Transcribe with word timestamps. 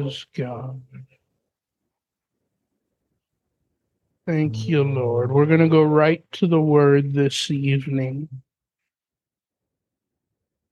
Praise 0.00 0.26
God. 0.34 0.80
Thank 4.26 4.66
you, 4.66 4.82
Lord. 4.82 5.30
We're 5.30 5.44
going 5.44 5.60
to 5.60 5.68
go 5.68 5.82
right 5.82 6.24
to 6.32 6.46
the 6.46 6.60
word 6.60 7.12
this 7.12 7.50
evening. 7.50 8.28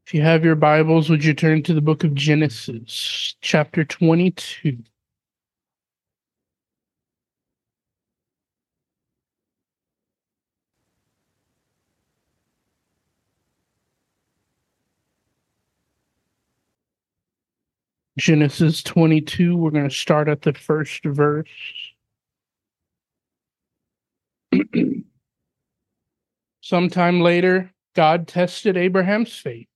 If 0.06 0.14
you 0.14 0.22
have 0.22 0.46
your 0.46 0.54
Bibles, 0.54 1.10
would 1.10 1.22
you 1.22 1.34
turn 1.34 1.62
to 1.64 1.74
the 1.74 1.82
book 1.82 2.04
of 2.04 2.14
Genesis, 2.14 3.36
chapter 3.42 3.84
22? 3.84 4.78
Genesis 18.18 18.82
22, 18.82 19.56
we're 19.56 19.70
going 19.70 19.88
to 19.88 19.94
start 19.94 20.28
at 20.28 20.42
the 20.42 20.52
first 20.52 21.04
verse. 21.04 21.46
Sometime 26.60 27.20
later, 27.20 27.72
God 27.94 28.26
tested 28.26 28.76
Abraham's 28.76 29.32
faith. 29.32 29.68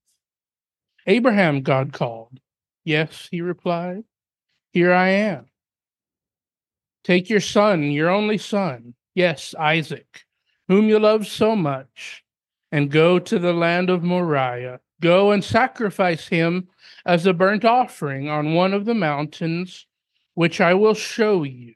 Abraham, 1.07 1.63
God 1.63 1.93
called. 1.93 2.41
Yes, 2.85 3.29
he 3.31 3.41
replied. 3.41 4.03
Here 4.73 4.93
I 4.93 5.11
am. 5.11 5.47
Take 7.05 7.31
your 7.31 7.41
son, 7.41 7.93
your 7.93 8.11
only 8.11 8.39
son, 8.39 8.95
yes, 9.15 9.55
Isaac, 9.57 10.25
whom 10.67 10.89
you 10.89 10.99
love 10.99 11.29
so 11.29 11.55
much, 11.55 12.25
and 12.73 12.91
go 12.91 13.21
to 13.21 13.39
the 13.39 13.53
land 13.53 13.89
of 13.89 14.03
Moriah. 14.03 14.81
Go 15.03 15.33
and 15.33 15.43
sacrifice 15.43 16.29
him 16.29 16.69
as 17.05 17.27
a 17.27 17.35
burnt 17.35 17.65
offering 17.65 18.29
on 18.29 18.55
one 18.55 18.73
of 18.73 18.85
the 18.85 18.95
mountains, 18.95 19.85
which 20.35 20.61
I 20.61 20.75
will 20.75 20.95
show 20.95 21.43
you. 21.43 21.75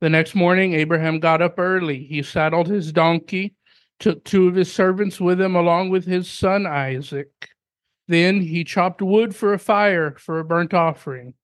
The 0.00 0.08
next 0.08 0.34
morning, 0.34 0.72
Abraham 0.72 1.20
got 1.20 1.42
up 1.42 1.58
early. 1.58 2.04
He 2.04 2.22
saddled 2.22 2.68
his 2.68 2.92
donkey, 2.92 3.54
took 4.00 4.24
two 4.24 4.48
of 4.48 4.54
his 4.54 4.72
servants 4.72 5.20
with 5.20 5.38
him, 5.38 5.54
along 5.54 5.90
with 5.90 6.06
his 6.06 6.30
son 6.30 6.66
Isaac. 6.66 7.50
Then 8.06 8.40
he 8.40 8.64
chopped 8.64 9.02
wood 9.02 9.36
for 9.36 9.52
a 9.52 9.58
fire 9.58 10.14
for 10.18 10.38
a 10.38 10.44
burnt 10.44 10.72
offering, 10.72 11.34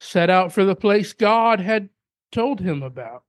set 0.00 0.30
out 0.30 0.52
for 0.52 0.64
the 0.64 0.76
place 0.76 1.12
God 1.12 1.58
had 1.58 1.88
told 2.30 2.60
him 2.60 2.80
about. 2.80 3.24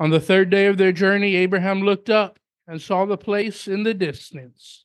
On 0.00 0.10
the 0.10 0.20
third 0.20 0.50
day 0.50 0.66
of 0.66 0.78
their 0.78 0.90
journey, 0.90 1.36
Abraham 1.36 1.82
looked 1.82 2.10
up 2.10 2.40
and 2.66 2.82
saw 2.82 3.04
the 3.04 3.16
place 3.16 3.68
in 3.68 3.84
the 3.84 3.94
distance. 3.94 4.84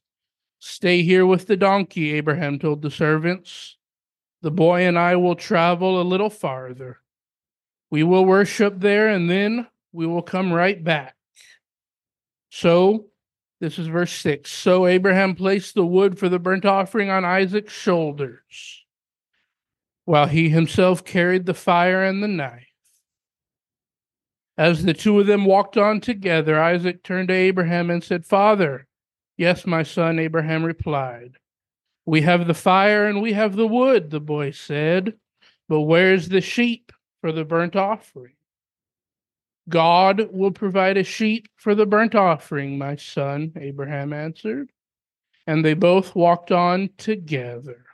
Stay 0.59 1.03
here 1.03 1.25
with 1.25 1.47
the 1.47 1.57
donkey, 1.57 2.13
Abraham 2.13 2.59
told 2.59 2.81
the 2.81 2.91
servants. 2.91 3.77
The 4.41 4.51
boy 4.51 4.87
and 4.87 4.97
I 4.97 5.15
will 5.15 5.35
travel 5.35 6.01
a 6.01 6.03
little 6.03 6.29
farther. 6.29 6.99
We 7.89 8.03
will 8.03 8.25
worship 8.25 8.79
there 8.79 9.07
and 9.07 9.29
then 9.29 9.67
we 9.91 10.05
will 10.05 10.21
come 10.21 10.51
right 10.51 10.83
back. 10.83 11.15
So, 12.49 13.07
this 13.59 13.79
is 13.79 13.87
verse 13.87 14.11
6. 14.11 14.51
So 14.51 14.85
Abraham 14.85 15.35
placed 15.35 15.73
the 15.73 15.85
wood 15.85 16.19
for 16.19 16.29
the 16.29 16.39
burnt 16.39 16.65
offering 16.65 17.09
on 17.09 17.25
Isaac's 17.25 17.73
shoulders, 17.73 18.85
while 20.05 20.27
he 20.27 20.49
himself 20.49 21.03
carried 21.03 21.45
the 21.45 21.53
fire 21.53 22.03
and 22.03 22.21
the 22.21 22.27
knife. 22.27 22.67
As 24.57 24.83
the 24.83 24.93
two 24.93 25.19
of 25.19 25.27
them 25.27 25.45
walked 25.45 25.77
on 25.77 26.01
together, 26.01 26.59
Isaac 26.59 27.03
turned 27.03 27.27
to 27.29 27.33
Abraham 27.33 27.89
and 27.89 28.03
said, 28.03 28.25
Father, 28.25 28.87
Yes, 29.37 29.67
my 29.67 29.83
son, 29.83 30.17
Abraham 30.19 30.63
replied. 30.63 31.37
We 32.05 32.21
have 32.21 32.47
the 32.47 32.53
fire 32.53 33.05
and 33.07 33.21
we 33.21 33.33
have 33.33 33.55
the 33.55 33.67
wood, 33.67 34.09
the 34.09 34.19
boy 34.19 34.51
said. 34.51 35.13
But 35.69 35.81
where's 35.81 36.29
the 36.29 36.41
sheep 36.41 36.91
for 37.21 37.31
the 37.31 37.45
burnt 37.45 37.75
offering? 37.75 38.33
God 39.69 40.29
will 40.31 40.51
provide 40.51 40.97
a 40.97 41.03
sheep 41.03 41.49
for 41.57 41.75
the 41.75 41.85
burnt 41.85 42.15
offering, 42.15 42.77
my 42.77 42.95
son, 42.95 43.51
Abraham 43.57 44.13
answered. 44.13 44.71
And 45.45 45.63
they 45.63 45.73
both 45.73 46.15
walked 46.15 46.51
on 46.51 46.89
together. 46.97 47.85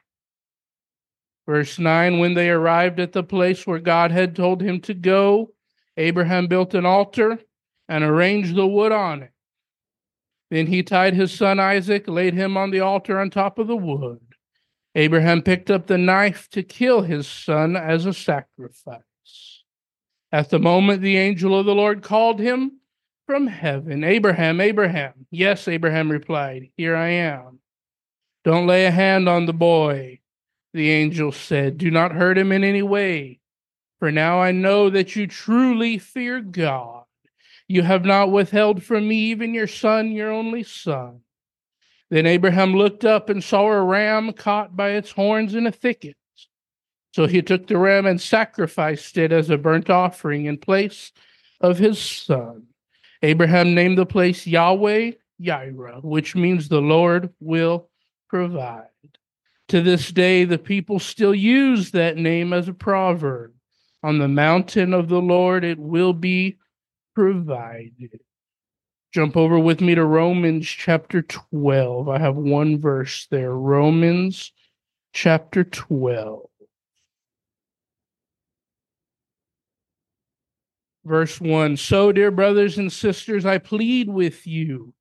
Verse 1.46 1.78
9 1.78 2.20
When 2.20 2.36
they 2.36 2.50
arrived 2.50 3.00
at 3.00 3.12
the 3.12 3.24
place 3.24 3.68
where 3.68 3.80
God 3.80 4.12
had 4.12 4.36
told 4.36 4.62
him 4.62 4.80
to 4.82 4.94
go, 4.94 5.52
Abraham 5.98 6.48
built 6.48 6.74
an 6.74 6.86
altar 6.86 7.40
and 7.90 8.04
arranged 8.04 8.56
the 8.56 8.68
wood 8.68 8.92
on 8.92 9.24
it. 9.24 9.33
Then 10.54 10.68
he 10.68 10.84
tied 10.84 11.16
his 11.16 11.34
son 11.34 11.60
Isaac, 11.60 12.08
laid 12.08 12.36
him 12.36 12.58
on 12.58 12.70
the 12.70 12.80
altar 12.80 13.20
on 13.20 13.32
top 13.32 13.58
of 13.58 13.66
the 13.66 13.76
wood. 13.76 14.22
Abraham 14.94 15.42
picked 15.42 15.72
up 15.72 15.88
the 15.88 15.98
knife 15.98 16.48
to 16.52 16.62
kill 16.62 17.02
his 17.02 17.28
son 17.28 17.76
as 17.76 18.06
a 18.06 18.14
sacrifice. 18.14 19.64
At 20.32 20.52
the 20.52 20.60
moment, 20.60 21.02
the 21.02 21.18
angel 21.18 21.58
of 21.58 21.66
the 21.66 21.74
Lord 21.74 22.04
called 22.04 22.40
him 22.40 22.82
from 23.26 23.48
heaven 23.48 24.04
Abraham, 24.04 24.62
Abraham. 24.62 25.26
Yes, 25.32 25.68
Abraham 25.68 26.12
replied, 26.12 26.70
Here 26.78 26.96
I 26.96 27.10
am. 27.10 27.58
Don't 28.44 28.68
lay 28.68 28.86
a 28.86 28.92
hand 28.92 29.28
on 29.28 29.48
the 29.48 29.54
boy, 29.54 30.20
the 30.72 30.92
angel 30.92 31.32
said. 31.32 31.80
Do 31.80 31.90
not 31.90 32.12
hurt 32.12 32.38
him 32.38 32.52
in 32.52 32.64
any 32.64 32.84
way, 32.84 33.40
for 33.98 34.12
now 34.12 34.40
I 34.40 34.52
know 34.52 34.92
that 34.92 35.16
you 35.16 35.26
truly 35.26 35.98
fear 35.98 36.42
God 36.42 37.03
you 37.68 37.82
have 37.82 38.06
not 38.06 38.32
withheld 38.32 38.84
from 38.84 39.08
me 39.08 39.16
even 39.32 39.54
your 39.54 39.68
son, 39.68 40.12
your 40.12 40.32
only 40.32 40.64
son. 40.64 41.22
Then 42.10 42.26
Abraham 42.26 42.76
looked 42.76 43.06
up 43.06 43.30
and 43.30 43.44
saw 43.44 43.68
a 43.68 43.82
ram 43.82 44.34
caught 44.34 44.76
by 44.76 44.92
its 44.92 45.12
horns 45.12 45.56
in 45.56 45.66
a 45.66 45.72
thicket. 45.72 46.16
So 47.14 47.28
he 47.28 47.42
took 47.42 47.68
the 47.68 47.78
ram 47.78 48.06
and 48.06 48.20
sacrificed 48.20 49.18
it 49.18 49.32
as 49.32 49.50
a 49.50 49.58
burnt 49.58 49.90
offering 49.90 50.46
in 50.46 50.58
place 50.58 51.12
of 51.62 51.78
his 51.78 52.00
son. 52.00 52.68
Abraham 53.22 53.74
named 53.74 53.98
the 53.98 54.06
place 54.06 54.46
Yahweh 54.46 55.12
Yireh, 55.42 56.04
which 56.04 56.36
means 56.36 56.68
the 56.68 56.82
Lord 56.82 57.30
will 57.40 57.90
provide. 58.28 58.88
To 59.70 59.82
this 59.82 60.12
day, 60.12 60.44
the 60.44 60.58
people 60.58 61.00
still 61.00 61.34
use 61.34 61.92
that 61.92 62.18
name 62.18 62.52
as 62.52 62.68
a 62.68 62.74
proverb. 62.74 63.54
On 64.04 64.20
the 64.20 64.28
mountain 64.28 64.94
of 64.94 65.08
the 65.08 65.22
Lord 65.22 65.64
it 65.64 65.80
will 65.80 66.14
be 66.14 66.58
provided. 67.14 68.20
Jump 69.14 69.38
over 69.38 69.60
with 69.60 69.80
me 69.80 69.94
to 69.96 70.04
Romans 70.04 70.68
chapter 70.68 71.22
12. 71.22 72.10
I 72.10 72.18
have 72.18 72.36
one 72.36 72.80
verse 72.80 73.28
there. 73.30 73.52
Romans 73.52 74.52
chapter 75.14 75.64
12. 75.64 76.50
Verse 81.06 81.40
1 81.40 81.78
So, 81.78 82.12
dear 82.12 82.32
brothers 82.32 82.78
and 82.78 82.92
sisters, 82.92 83.46
I 83.46 83.58
plead 83.58 84.10
with 84.10 84.48
you 84.48 84.94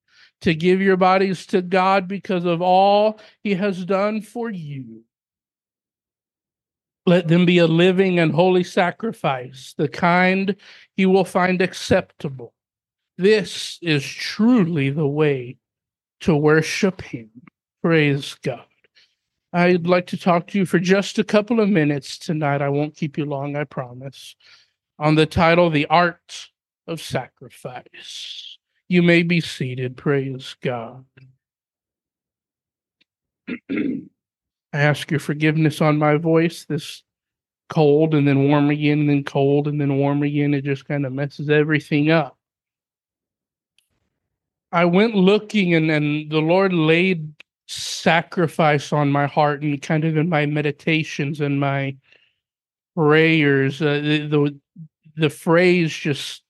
to 0.43 0.55
give 0.55 0.81
your 0.81 0.97
bodies 0.97 1.47
to 1.47 1.63
God 1.63 2.09
because 2.09 2.45
of 2.45 2.61
all 2.61 3.21
he 3.43 3.55
has 3.55 3.85
done 3.85 4.21
for 4.21 4.51
you. 4.51 5.05
Let 7.05 7.29
them 7.29 7.45
be 7.45 7.59
a 7.59 7.67
living 7.67 8.19
and 8.19 8.33
holy 8.33 8.63
sacrifice, 8.63 9.75
the 9.77 9.89
kind 9.89 10.55
he 10.97 11.05
will 11.05 11.25
find 11.25 11.61
acceptable. 11.61 12.55
This 13.19 13.79
is 13.83 14.05
truly 14.07 14.91
the 14.91 15.07
way 15.07 15.57
to 16.21 16.37
worship 16.37 17.03
him. 17.03 17.31
Praise 17.83 18.37
God. 18.43 18.65
I'd 19.53 19.87
like 19.87 20.07
to 20.09 20.17
talk 20.17 20.47
to 20.49 20.59
you 20.59 20.65
for 20.65 20.79
just 20.79 21.19
a 21.19 21.25
couple 21.25 21.61
of 21.61 21.69
minutes 21.69 22.17
tonight. 22.19 22.63
I 22.63 22.69
won't 22.69 22.97
keep 22.97 23.19
you 23.19 23.25
long, 23.25 23.57
I 23.57 23.65
promise. 23.65 24.35
On 24.99 25.15
the 25.15 25.27
title, 25.27 25.69
The 25.69 25.87
Art 25.87 26.49
of 26.87 27.03
Sacrifice. 27.03 28.59
You 28.89 29.03
may 29.03 29.23
be 29.23 29.41
seated. 29.41 29.97
Praise 29.97 30.55
God. 30.63 31.05
I 34.73 34.81
ask 34.81 35.11
your 35.11 35.21
forgiveness 35.21 35.81
on 35.81 35.99
my 35.99 36.17
voice. 36.17 36.65
This 36.65 37.03
cold 37.69 38.15
and 38.15 38.27
then 38.27 38.49
warm 38.49 38.71
again, 38.71 39.01
and 39.01 39.09
then 39.09 39.25
cold 39.25 39.69
and 39.69 39.81
then 39.81 39.99
warm 39.99 40.23
again. 40.23 40.55
It 40.55 40.65
just 40.65 40.87
kind 40.87 41.07
of 41.07 41.13
messes 41.13 41.51
everything 41.51 42.11
up. 42.11 42.37
I 44.73 44.85
went 44.87 45.15
looking, 45.15 45.75
and, 45.75 45.91
and 45.91 46.31
the 46.31 46.41
Lord 46.41 46.73
laid 46.73 47.33
sacrifice 47.67 48.93
on 48.93 49.11
my 49.11 49.27
heart, 49.27 49.63
and 49.63 49.81
kind 49.81 50.05
of 50.05 50.17
in 50.17 50.29
my 50.29 50.47
meditations 50.47 51.41
and 51.41 51.61
my 51.61 51.97
prayers, 52.95 53.81
uh, 53.81 54.01
the, 54.03 54.27
the 54.27 54.61
the 55.17 55.31
phrase 55.31 55.93
just 55.95 56.43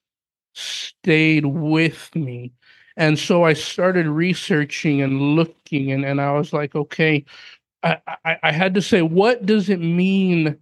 stayed 0.55 1.47
with 1.47 2.15
me. 2.15 2.53
And 2.97 3.19
so 3.19 3.45
I 3.45 3.55
started 3.55 4.07
researching 4.07 5.03
and 5.03 5.35
looking, 5.35 5.91
and, 5.93 6.05
and 6.05 6.21
I 6.21 6.33
was 6.33 6.53
like, 6.53 6.75
okay, 6.75 7.25
I, 7.83 8.37
I, 8.43 8.53
had 8.53 8.75
to 8.75 8.83
say, 8.83 9.03
what 9.03 9.45
does 9.45 9.69
it 9.69 9.81
mean 9.81 10.59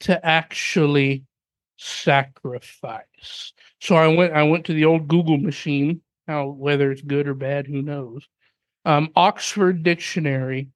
to 0.00 0.26
actually 0.26 1.24
sacrifice? 1.76 3.52
So 3.80 3.96
I 3.96 4.08
went 4.08 4.32
I 4.32 4.42
went 4.42 4.66
to 4.66 4.74
the 4.74 4.84
old 4.84 5.08
Google 5.08 5.38
machine. 5.38 6.00
Now 6.26 6.48
whether 6.48 6.90
it's 6.90 7.02
good 7.02 7.28
or 7.28 7.34
bad, 7.34 7.66
who 7.66 7.82
knows? 7.82 8.26
Um, 8.84 9.10
Oxford 9.14 9.82
Dictionary 9.82 10.68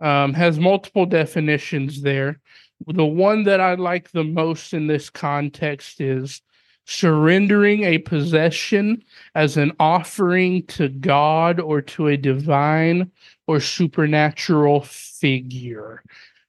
um, 0.00 0.34
has 0.34 0.58
multiple 0.58 1.06
definitions 1.06 2.02
there. 2.02 2.40
The 2.86 3.04
one 3.04 3.44
that 3.44 3.60
I 3.60 3.74
like 3.74 4.10
the 4.10 4.24
most 4.24 4.74
in 4.74 4.86
this 4.86 5.10
context 5.10 6.00
is 6.00 6.42
surrendering 6.86 7.84
a 7.84 7.98
possession 7.98 9.02
as 9.34 9.56
an 9.56 9.72
offering 9.80 10.64
to 10.66 10.88
God 10.88 11.60
or 11.60 11.80
to 11.80 12.08
a 12.08 12.16
divine 12.16 13.10
or 13.46 13.60
supernatural 13.60 14.82
figure. 14.82 16.02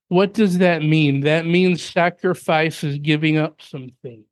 What 0.10 0.34
does 0.34 0.60
that 0.60 0.84
mean? 0.84 1.22
That 1.22 1.46
means 1.46 1.84
sacrifice 1.84 2.84
is 2.84 2.98
giving 3.00 3.38
up 3.38 3.62
some 3.62 3.92
things. 4.02 4.26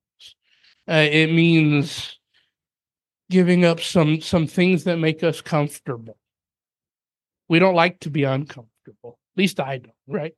Uh, 0.88 1.08
it 1.10 1.28
means 1.28 2.20
giving 3.30 3.66
up 3.66 3.80
some 3.80 4.22
some 4.22 4.46
things 4.46 4.84
that 4.84 4.98
make 4.98 5.24
us 5.24 5.42
comfortable. 5.42 6.18
We 7.48 7.60
don't 7.60 7.76
like 7.76 8.00
to 8.02 8.10
be 8.10 8.24
uncomfortable. 8.24 9.18
At 9.36 9.38
least 9.38 9.60
I 9.60 9.78
don't, 9.78 9.94
right? 10.08 10.36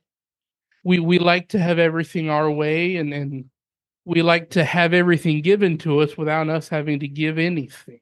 We 0.83 0.99
we 0.99 1.17
like 1.17 1.49
to 1.49 1.59
have 1.59 1.79
everything 1.79 2.29
our 2.29 2.49
way 2.49 2.97
and 2.97 3.11
and 3.13 3.49
we 4.05 4.21
like 4.21 4.51
to 4.51 4.63
have 4.63 4.93
everything 4.93 5.41
given 5.41 5.77
to 5.79 5.99
us 5.99 6.15
without 6.17 6.47
us 6.47 6.69
having 6.69 6.99
to 6.99 7.07
give 7.07 7.37
anything. 7.39 7.99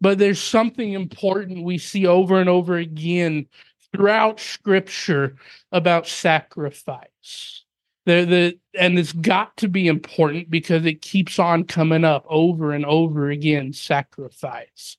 But 0.00 0.18
there's 0.18 0.42
something 0.42 0.92
important 0.92 1.64
we 1.64 1.78
see 1.78 2.06
over 2.06 2.40
and 2.40 2.48
over 2.48 2.76
again 2.76 3.46
throughout 3.92 4.40
scripture 4.40 5.36
about 5.72 6.06
sacrifice. 6.06 7.64
The, 8.04 8.58
and 8.78 8.98
it's 8.98 9.12
got 9.12 9.56
to 9.58 9.68
be 9.68 9.88
important 9.88 10.48
because 10.48 10.86
it 10.86 11.02
keeps 11.02 11.38
on 11.38 11.64
coming 11.64 12.04
up 12.04 12.24
over 12.28 12.72
and 12.72 12.86
over 12.86 13.30
again 13.30 13.72
sacrifice. 13.72 14.96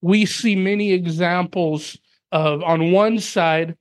We 0.00 0.26
see 0.26 0.54
many 0.54 0.92
examples 0.92 1.98
of, 2.30 2.62
on 2.62 2.92
one 2.92 3.18
side, 3.18 3.76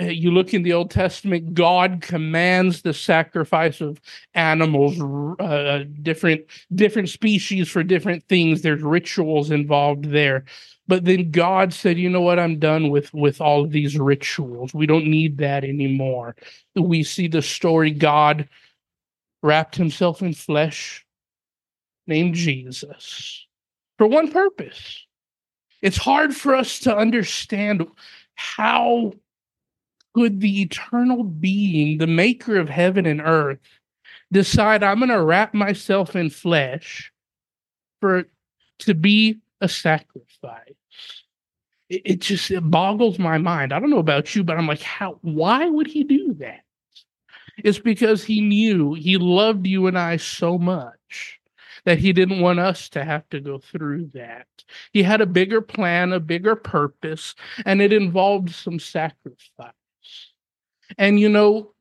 you 0.00 0.30
look 0.30 0.54
in 0.54 0.62
the 0.62 0.72
Old 0.72 0.90
Testament, 0.90 1.54
God 1.54 2.00
commands 2.00 2.82
the 2.82 2.94
sacrifice 2.94 3.80
of 3.80 4.00
animals, 4.34 5.00
uh, 5.40 5.42
uh, 5.42 5.84
different 6.02 6.42
different 6.74 7.08
species 7.08 7.68
for 7.68 7.82
different 7.82 8.22
things. 8.28 8.62
There's 8.62 8.82
rituals 8.82 9.50
involved 9.50 10.06
there, 10.06 10.44
but 10.86 11.04
then 11.04 11.30
God 11.30 11.74
said, 11.74 11.98
"You 11.98 12.10
know 12.10 12.20
what? 12.20 12.38
I'm 12.38 12.58
done 12.58 12.90
with 12.90 13.12
with 13.12 13.40
all 13.40 13.64
of 13.64 13.72
these 13.72 13.98
rituals. 13.98 14.72
We 14.72 14.86
don't 14.86 15.06
need 15.06 15.38
that 15.38 15.64
anymore." 15.64 16.36
We 16.76 17.02
see 17.02 17.26
the 17.26 17.42
story. 17.42 17.90
God 17.90 18.48
wrapped 19.42 19.76
Himself 19.76 20.22
in 20.22 20.32
flesh, 20.32 21.04
named 22.06 22.36
Jesus, 22.36 23.46
for 23.96 24.06
one 24.06 24.30
purpose. 24.30 25.04
It's 25.82 25.96
hard 25.96 26.34
for 26.34 26.54
us 26.54 26.80
to 26.80 26.96
understand 26.96 27.86
how 28.36 29.12
could 30.14 30.40
the 30.40 30.62
eternal 30.62 31.24
being, 31.24 31.98
the 31.98 32.06
maker 32.06 32.58
of 32.58 32.68
heaven 32.68 33.06
and 33.06 33.20
earth, 33.20 33.58
decide 34.32 34.82
I'm 34.82 34.98
going 34.98 35.10
to 35.10 35.22
wrap 35.22 35.54
myself 35.54 36.16
in 36.16 36.30
flesh 36.30 37.12
for 38.00 38.24
to 38.80 38.94
be 38.94 39.38
a 39.60 39.68
sacrifice? 39.68 40.74
It, 41.88 42.02
it 42.04 42.20
just 42.20 42.50
it 42.50 42.70
boggles 42.70 43.18
my 43.18 43.38
mind. 43.38 43.72
I 43.72 43.80
don't 43.80 43.90
know 43.90 43.98
about 43.98 44.34
you, 44.34 44.44
but 44.44 44.56
I'm 44.56 44.66
like, 44.66 44.82
how? 44.82 45.18
Why 45.22 45.66
would 45.66 45.86
he 45.86 46.04
do 46.04 46.34
that? 46.34 46.60
It's 47.64 47.78
because 47.78 48.22
he 48.22 48.40
knew 48.40 48.94
he 48.94 49.16
loved 49.16 49.66
you 49.66 49.86
and 49.88 49.98
I 49.98 50.16
so 50.16 50.58
much 50.58 51.40
that 51.84 51.98
he 51.98 52.12
didn't 52.12 52.40
want 52.40 52.58
us 52.58 52.88
to 52.90 53.04
have 53.04 53.28
to 53.30 53.40
go 53.40 53.58
through 53.58 54.10
that. 54.14 54.46
He 54.92 55.02
had 55.02 55.20
a 55.20 55.26
bigger 55.26 55.60
plan, 55.60 56.12
a 56.12 56.20
bigger 56.20 56.54
purpose, 56.54 57.34
and 57.64 57.80
it 57.80 57.92
involved 57.92 58.50
some 58.50 58.78
sacrifice. 58.78 59.72
And 60.96 61.20
you 61.20 61.28
know, 61.28 61.72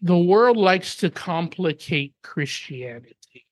the 0.00 0.18
world 0.18 0.56
likes 0.56 0.96
to 0.96 1.10
complicate 1.10 2.14
Christianity. 2.22 3.46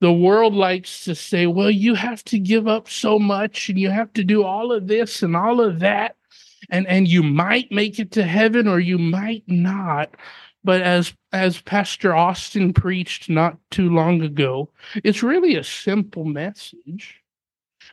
The 0.00 0.12
world 0.12 0.54
likes 0.54 1.04
to 1.04 1.14
say, 1.14 1.46
well, 1.46 1.70
you 1.70 1.94
have 1.94 2.22
to 2.24 2.38
give 2.38 2.68
up 2.68 2.90
so 2.90 3.18
much 3.18 3.68
and 3.68 3.78
you 3.78 3.90
have 3.90 4.12
to 4.14 4.24
do 4.24 4.44
all 4.44 4.72
of 4.72 4.86
this 4.86 5.22
and 5.22 5.36
all 5.36 5.60
of 5.60 5.78
that. 5.80 6.16
And, 6.68 6.86
and 6.88 7.08
you 7.08 7.22
might 7.22 7.70
make 7.70 7.98
it 7.98 8.10
to 8.12 8.24
heaven 8.24 8.66
or 8.68 8.80
you 8.80 8.98
might 8.98 9.44
not. 9.46 10.14
But 10.62 10.80
as 10.80 11.12
as 11.32 11.60
Pastor 11.60 12.14
Austin 12.14 12.72
preached 12.72 13.28
not 13.28 13.58
too 13.70 13.90
long 13.90 14.22
ago, 14.22 14.70
it's 15.04 15.22
really 15.22 15.56
a 15.56 15.64
simple 15.64 16.24
message. 16.24 17.22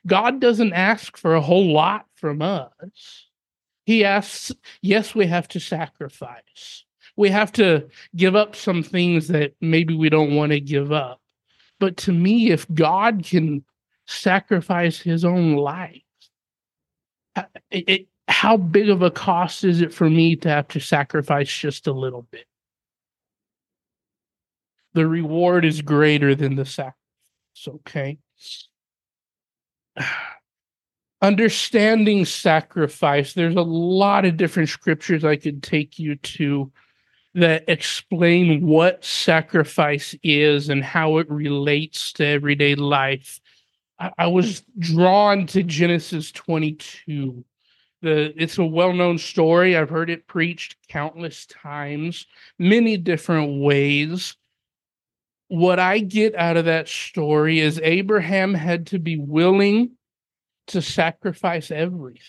God 0.07 0.39
doesn't 0.39 0.71
ask 0.73 1.17
for 1.17 1.35
a 1.35 1.41
whole 1.41 1.73
lot 1.73 2.05
from 2.15 2.41
us 2.41 3.25
he 3.91 4.05
asks, 4.05 4.53
yes, 4.81 5.13
we 5.13 5.27
have 5.27 5.49
to 5.49 5.59
sacrifice. 5.59 6.85
We 7.17 7.29
have 7.29 7.51
to 7.53 7.89
give 8.15 8.37
up 8.37 8.55
some 8.55 8.83
things 8.83 9.27
that 9.27 9.53
maybe 9.59 9.93
we 9.93 10.07
don't 10.07 10.33
want 10.33 10.53
to 10.53 10.61
give 10.61 10.93
up. 10.93 11.19
But 11.77 11.97
to 11.97 12.13
me, 12.13 12.51
if 12.51 12.65
God 12.73 13.25
can 13.25 13.65
sacrifice 14.07 14.97
his 14.97 15.25
own 15.25 15.57
life, 15.57 16.03
uh, 17.35 17.43
it, 17.69 17.89
it, 17.89 18.07
how 18.29 18.55
big 18.55 18.89
of 18.89 19.01
a 19.01 19.11
cost 19.11 19.65
is 19.65 19.81
it 19.81 19.93
for 19.93 20.09
me 20.09 20.37
to 20.37 20.47
have 20.47 20.69
to 20.69 20.79
sacrifice 20.79 21.53
just 21.53 21.85
a 21.85 21.91
little 21.91 22.25
bit? 22.31 22.45
The 24.93 25.05
reward 25.05 25.65
is 25.65 25.81
greater 25.81 26.33
than 26.33 26.55
the 26.55 26.65
sacrifice, 26.65 26.95
okay? 27.67 28.19
understanding 31.21 32.25
sacrifice. 32.25 33.33
There's 33.33 33.55
a 33.55 33.61
lot 33.61 34.25
of 34.25 34.37
different 34.37 34.69
scriptures 34.69 35.23
i 35.23 35.35
could 35.35 35.61
take 35.61 35.99
you 35.99 36.15
to 36.15 36.71
that 37.33 37.63
explain 37.67 38.65
what 38.65 39.05
sacrifice 39.05 40.15
is 40.21 40.67
and 40.69 40.83
how 40.83 41.17
it 41.17 41.29
relates 41.29 42.11
to 42.13 42.25
everyday 42.25 42.75
life. 42.75 43.39
I, 43.99 44.11
I 44.17 44.27
was 44.27 44.63
drawn 44.79 45.45
to 45.47 45.63
genesis 45.63 46.31
22 46.31 47.45
the 48.01 48.33
it's 48.35 48.57
a 48.57 48.65
well-known 48.65 49.19
story. 49.19 49.77
I've 49.77 49.91
heard 49.91 50.09
it 50.09 50.27
preached 50.27 50.75
countless 50.87 51.45
times 51.45 52.25
many 52.57 52.97
different 52.97 53.61
ways. 53.61 54.35
What 55.47 55.79
i 55.79 55.99
get 55.99 56.33
out 56.35 56.57
of 56.57 56.65
that 56.65 56.87
story 56.87 57.59
is 57.59 57.79
abraham 57.83 58.53
had 58.53 58.87
to 58.87 58.99
be 58.99 59.17
willing 59.17 59.91
to 60.71 60.81
sacrifice 60.81 61.71
everything. 61.71 62.21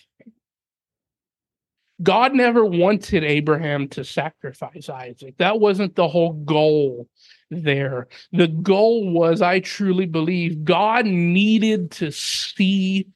God 2.01 2.33
never 2.33 2.65
wanted 2.65 3.23
Abraham 3.23 3.87
to 3.89 4.03
sacrifice 4.03 4.89
Isaac. 4.89 5.37
That 5.37 5.59
wasn't 5.59 5.95
the 5.95 6.07
whole 6.07 6.33
goal 6.33 7.07
there. 7.49 8.07
The 8.31 8.47
goal 8.47 9.11
was, 9.11 9.41
I 9.41 9.59
truly 9.59 10.05
believe, 10.05 10.65
God 10.65 11.05
needed 11.05 11.91
to 11.91 12.11
see 12.11 13.07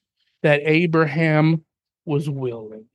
that 0.43 0.62
Abraham 0.63 1.65
was 2.05 2.29
willing. 2.29 2.86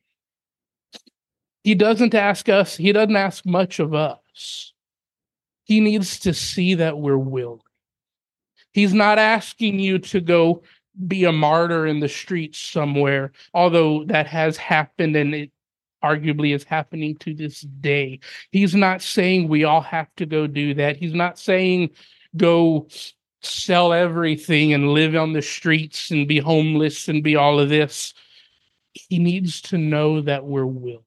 He 1.65 1.75
doesn't 1.75 2.15
ask 2.15 2.49
us, 2.49 2.77
he 2.77 2.93
doesn't 2.93 3.17
ask 3.17 3.45
much 3.45 3.79
of 3.79 3.93
us. 3.95 4.73
He 5.65 5.81
needs 5.81 6.21
to 6.21 6.33
see 6.33 6.75
that 6.75 6.99
we're 6.99 7.17
willing. 7.17 7.61
He's 8.73 8.95
not 8.95 9.19
asking 9.19 9.79
you 9.79 9.99
to 9.99 10.21
go 10.21 10.63
be 11.07 11.25
a 11.25 11.33
martyr 11.33 11.87
in 11.87 12.01
the 12.01 12.09
streets 12.09 12.59
somewhere, 12.59 13.33
although 13.55 14.05
that 14.05 14.27
has 14.27 14.57
happened 14.57 15.17
and 15.17 15.35
it 15.35 15.51
arguably 16.03 16.55
is 16.55 16.65
happening 16.65 17.17
to 17.17 17.35
this 17.35 17.61
day. 17.61 18.21
He's 18.51 18.75
not 18.75 19.03
saying 19.03 19.49
we 19.49 19.65
all 19.65 19.81
have 19.81 20.09
to 20.17 20.27
go 20.27 20.47
do 20.47 20.75
that. 20.75 20.97
He's 20.97 21.15
not 21.15 21.39
saying 21.39 21.91
go 22.37 22.89
sell 23.43 23.93
everything 23.93 24.73
and 24.73 24.93
live 24.93 25.15
on 25.17 25.33
the 25.33 25.43
streets 25.43 26.11
and 26.11 26.29
be 26.29 26.39
homeless 26.39 27.09
and 27.09 27.23
be 27.23 27.37
all 27.37 27.59
of 27.59 27.69
this. 27.69 28.15
He 28.93 29.19
needs 29.19 29.61
to 29.63 29.79
know 29.79 30.21
that 30.23 30.45
we're 30.45 30.67
willing. 30.67 31.05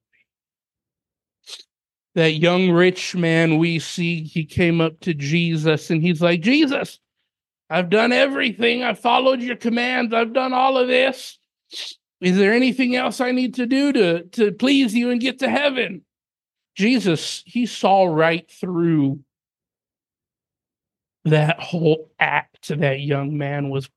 That 2.15 2.34
young 2.34 2.72
rich 2.72 3.15
man 3.15 3.58
we 3.58 3.80
see, 3.80 4.24
he 4.24 4.46
came 4.46 4.80
up 4.80 5.01
to 5.01 5.13
Jesus 5.13 5.89
and 5.89 6.01
he's 6.01 6.22
like, 6.22 6.42
Jesus, 6.42 7.00
I've 7.69 7.89
done 7.89 8.12
everything. 8.12 8.84
I've 8.84 9.00
followed 9.00 9.41
your 9.41 9.55
commands. 9.55 10.13
I've 10.13 10.34
done 10.34 10.53
all 10.53 10.77
of 10.77 10.88
this. 10.88 11.38
Is 12.22 12.38
there 12.38 12.53
anything 12.53 12.95
else 12.95 13.19
I 13.19 13.31
need 13.31 13.55
to 13.55 13.65
do 13.65 13.91
to, 13.93 14.24
to 14.24 14.51
please 14.51 14.93
you 14.93 15.10
and 15.10 15.19
get 15.19 15.39
to 15.39 15.50
heaven? 15.50 16.03
Jesus, 16.75 17.43
he 17.45 17.65
saw 17.65 18.05
right 18.05 18.50
through 18.51 19.19
that 21.24 21.60
whole 21.60 22.12
act 22.19 22.67
that 22.67 23.01
young 23.01 23.38
man 23.38 23.69
was 23.69 23.89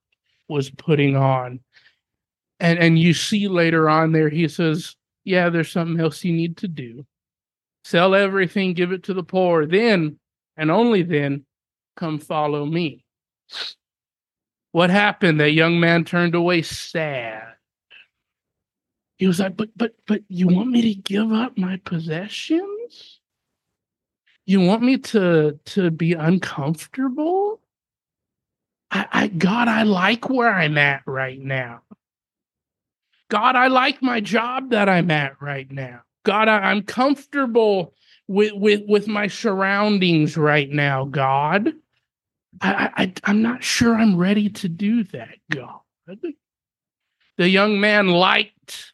was 0.49 0.71
putting 0.71 1.15
on. 1.15 1.61
And 2.59 2.79
and 2.79 2.99
you 2.99 3.13
see 3.13 3.49
later 3.49 3.89
on 3.89 4.13
there 4.13 4.31
he 4.31 4.49
says, 4.49 4.97
Yeah, 5.25 5.51
there's 5.51 5.71
something 5.71 6.01
else 6.01 6.25
you 6.25 6.33
need 6.33 6.57
to 6.59 6.69
do. 6.69 7.05
Sell 7.85 8.15
everything, 8.15 8.73
give 8.73 8.93
it 8.93 9.05
to 9.05 9.15
the 9.15 9.23
poor, 9.23 9.67
then 9.67 10.19
and 10.57 10.71
only 10.71 11.03
then 11.03 11.45
come 11.97 12.19
follow 12.19 12.65
me. 12.65 13.05
What 14.73 14.91
happened? 14.91 15.41
That 15.41 15.53
young 15.53 15.81
man 15.81 16.05
turned 16.05 16.35
away 16.35 16.63
sad. 16.63 17.45
He 19.17 19.27
was 19.27 19.41
like, 19.41 19.57
but 19.57 19.71
but 19.77 19.95
but 20.07 20.23
you 20.29 20.47
want 20.47 20.71
me 20.71 20.83
to 20.83 20.95
give 20.95 21.33
up 21.33 21.59
my 21.59 21.79
possessions? 21.85 23.21
You 24.47 24.61
want 24.61 24.83
me 24.83 24.99
to 24.99 25.59
to 25.65 25.91
be 25.91 26.13
uncomfortable? 26.13 27.61
I, 28.91 29.07
I 29.13 29.27
God, 29.29 29.69
I 29.69 29.83
like 29.83 30.31
where 30.31 30.53
I'm 30.53 30.79
at 30.79 31.03
right 31.07 31.39
now. 31.39 31.83
God, 33.29 33.57
I 33.57 33.67
like 33.67 34.03
my 34.03 34.21
job 34.21 34.71
that 34.71 34.89
I'm 34.89 35.11
at 35.11 35.41
right 35.43 35.71
now. 35.71 36.03
God, 36.25 36.49
I, 36.49 36.59
I'm 36.59 36.83
comfortable 36.83 37.93
with 38.29 38.53
with 38.55 38.83
with 38.87 39.09
my 39.09 39.27
surroundings 39.27 40.37
right 40.37 40.71
now. 40.71 41.05
God, 41.07 41.73
I, 42.61 42.91
I 42.97 43.13
I'm 43.25 43.43
not 43.43 43.63
sure 43.63 43.95
I'm 43.95 44.17
ready 44.17 44.49
to 44.51 44.69
do 44.69 45.05
that. 45.05 45.37
God, 45.51 45.81
the 47.37 47.49
young 47.49 47.81
man 47.81 48.09
liked 48.09 48.93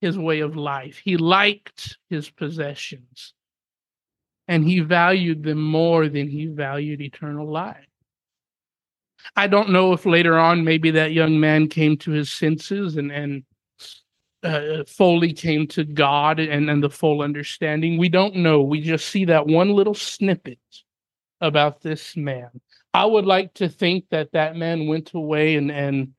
his 0.00 0.18
way 0.18 0.40
of 0.40 0.56
life. 0.56 1.00
He 1.02 1.16
liked 1.16 1.98
his 2.10 2.30
possessions, 2.30 3.34
and 4.48 4.64
he 4.64 4.80
valued 4.80 5.42
them 5.42 5.62
more 5.62 6.08
than 6.08 6.28
he 6.28 6.46
valued 6.46 7.00
eternal 7.00 7.50
life. 7.50 7.86
I 9.36 9.46
don't 9.46 9.70
know 9.70 9.92
if 9.92 10.04
later 10.04 10.38
on 10.38 10.64
maybe 10.64 10.90
that 10.92 11.12
young 11.12 11.38
man 11.38 11.68
came 11.68 11.96
to 11.98 12.10
his 12.10 12.30
senses 12.30 12.96
and 12.96 13.12
and 13.12 13.44
uh, 14.42 14.82
fully 14.88 15.32
came 15.32 15.68
to 15.68 15.84
God 15.84 16.40
and 16.40 16.68
and 16.68 16.82
the 16.82 16.90
full 16.90 17.22
understanding. 17.22 17.98
We 17.98 18.08
don't 18.08 18.36
know. 18.36 18.60
We 18.60 18.80
just 18.80 19.06
see 19.06 19.24
that 19.26 19.46
one 19.46 19.70
little 19.70 19.94
snippet 19.94 20.58
about 21.42 21.82
this 21.82 22.16
man. 22.16 22.48
I 22.94 23.04
would 23.04 23.26
like 23.26 23.52
to 23.54 23.68
think 23.68 24.06
that 24.10 24.32
that 24.32 24.56
man 24.56 24.86
went 24.86 25.12
away 25.12 25.56
and 25.56 25.70
and 25.70 26.14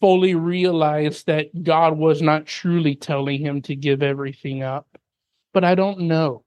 fully 0.00 0.34
realized 0.34 1.26
that 1.26 1.62
God 1.62 1.96
was 1.96 2.20
not 2.20 2.44
truly 2.44 2.96
telling 2.96 3.40
him 3.40 3.62
to 3.62 3.76
give 3.76 4.02
everything 4.02 4.62
up. 4.64 4.88
But 5.54 5.62
I 5.64 5.76
don't 5.76 6.00
know. 6.00 6.42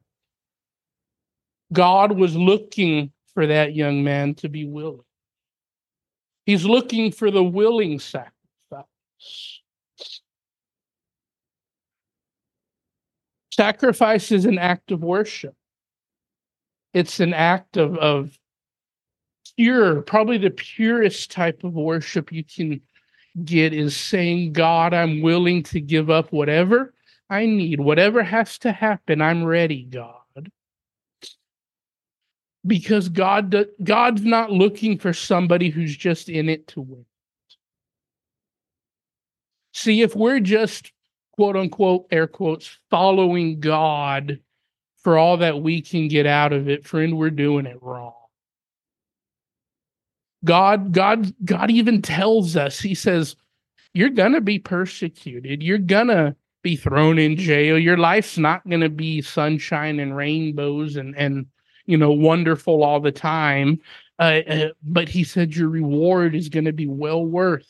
God 1.71 2.11
was 2.17 2.35
looking 2.35 3.11
for 3.33 3.47
that 3.47 3.73
young 3.73 4.03
man 4.03 4.35
to 4.35 4.49
be 4.49 4.65
willing. 4.65 4.99
He's 6.45 6.65
looking 6.65 7.11
for 7.11 7.31
the 7.31 7.43
willing 7.43 7.99
sacrifice. 7.99 8.33
Sacrifice 13.51 14.33
is 14.33 14.45
an 14.45 14.59
act 14.59 14.91
of 14.91 15.01
worship. 15.01 15.55
It's 16.95 17.19
an 17.19 17.35
act 17.35 17.77
of, 17.77 17.95
of 17.97 18.35
pure, 19.55 20.01
probably 20.01 20.39
the 20.39 20.49
purest 20.49 21.29
type 21.29 21.63
of 21.63 21.73
worship 21.73 22.31
you 22.31 22.43
can 22.43 22.81
get 23.43 23.73
is 23.73 23.95
saying, 23.95 24.53
God, 24.53 24.95
I'm 24.95 25.21
willing 25.21 25.61
to 25.63 25.79
give 25.79 26.09
up 26.09 26.31
whatever 26.31 26.93
I 27.29 27.45
need, 27.45 27.79
whatever 27.79 28.23
has 28.23 28.57
to 28.59 28.71
happen. 28.71 29.21
I'm 29.21 29.43
ready, 29.43 29.83
God 29.83 30.15
because 32.65 33.09
God 33.09 33.55
God's 33.83 34.23
not 34.23 34.51
looking 34.51 34.97
for 34.97 35.13
somebody 35.13 35.69
who's 35.69 35.95
just 35.95 36.29
in 36.29 36.49
it 36.49 36.67
to 36.69 36.81
win. 36.81 37.05
See, 39.73 40.01
if 40.01 40.15
we're 40.15 40.39
just 40.39 40.91
quote 41.33 41.55
unquote 41.55 42.07
air 42.11 42.27
quotes 42.27 42.79
following 42.89 43.59
God 43.59 44.39
for 45.05 45.19
all 45.19 45.37
that 45.37 45.61
we 45.61 45.83
can 45.83 46.07
get 46.07 46.25
out 46.25 46.51
of 46.51 46.67
it, 46.67 46.83
friend, 46.83 47.15
we're 47.15 47.29
doing 47.29 47.67
it 47.67 47.77
wrong. 47.79 48.15
God, 50.43 50.93
God, 50.93 51.31
God 51.45 51.69
even 51.69 52.01
tells 52.01 52.57
us, 52.57 52.79
He 52.79 52.95
says, 52.95 53.35
You're 53.93 54.09
gonna 54.09 54.41
be 54.41 54.57
persecuted, 54.57 55.61
you're 55.61 55.77
gonna 55.77 56.35
be 56.63 56.75
thrown 56.75 57.19
in 57.19 57.37
jail, 57.37 57.77
your 57.77 57.97
life's 57.97 58.39
not 58.39 58.67
gonna 58.67 58.89
be 58.89 59.21
sunshine 59.21 59.99
and 59.99 60.17
rainbows 60.17 60.95
and 60.95 61.15
and 61.15 61.45
you 61.85 61.97
know, 61.97 62.11
wonderful 62.11 62.83
all 62.83 62.99
the 62.99 63.11
time. 63.11 63.79
Uh, 64.17 64.41
uh, 64.49 64.69
but 64.81 65.07
he 65.07 65.23
said 65.23 65.55
your 65.55 65.69
reward 65.69 66.33
is 66.33 66.49
going 66.49 66.65
to 66.65 66.73
be 66.73 66.87
well 66.87 67.23
worth 67.23 67.67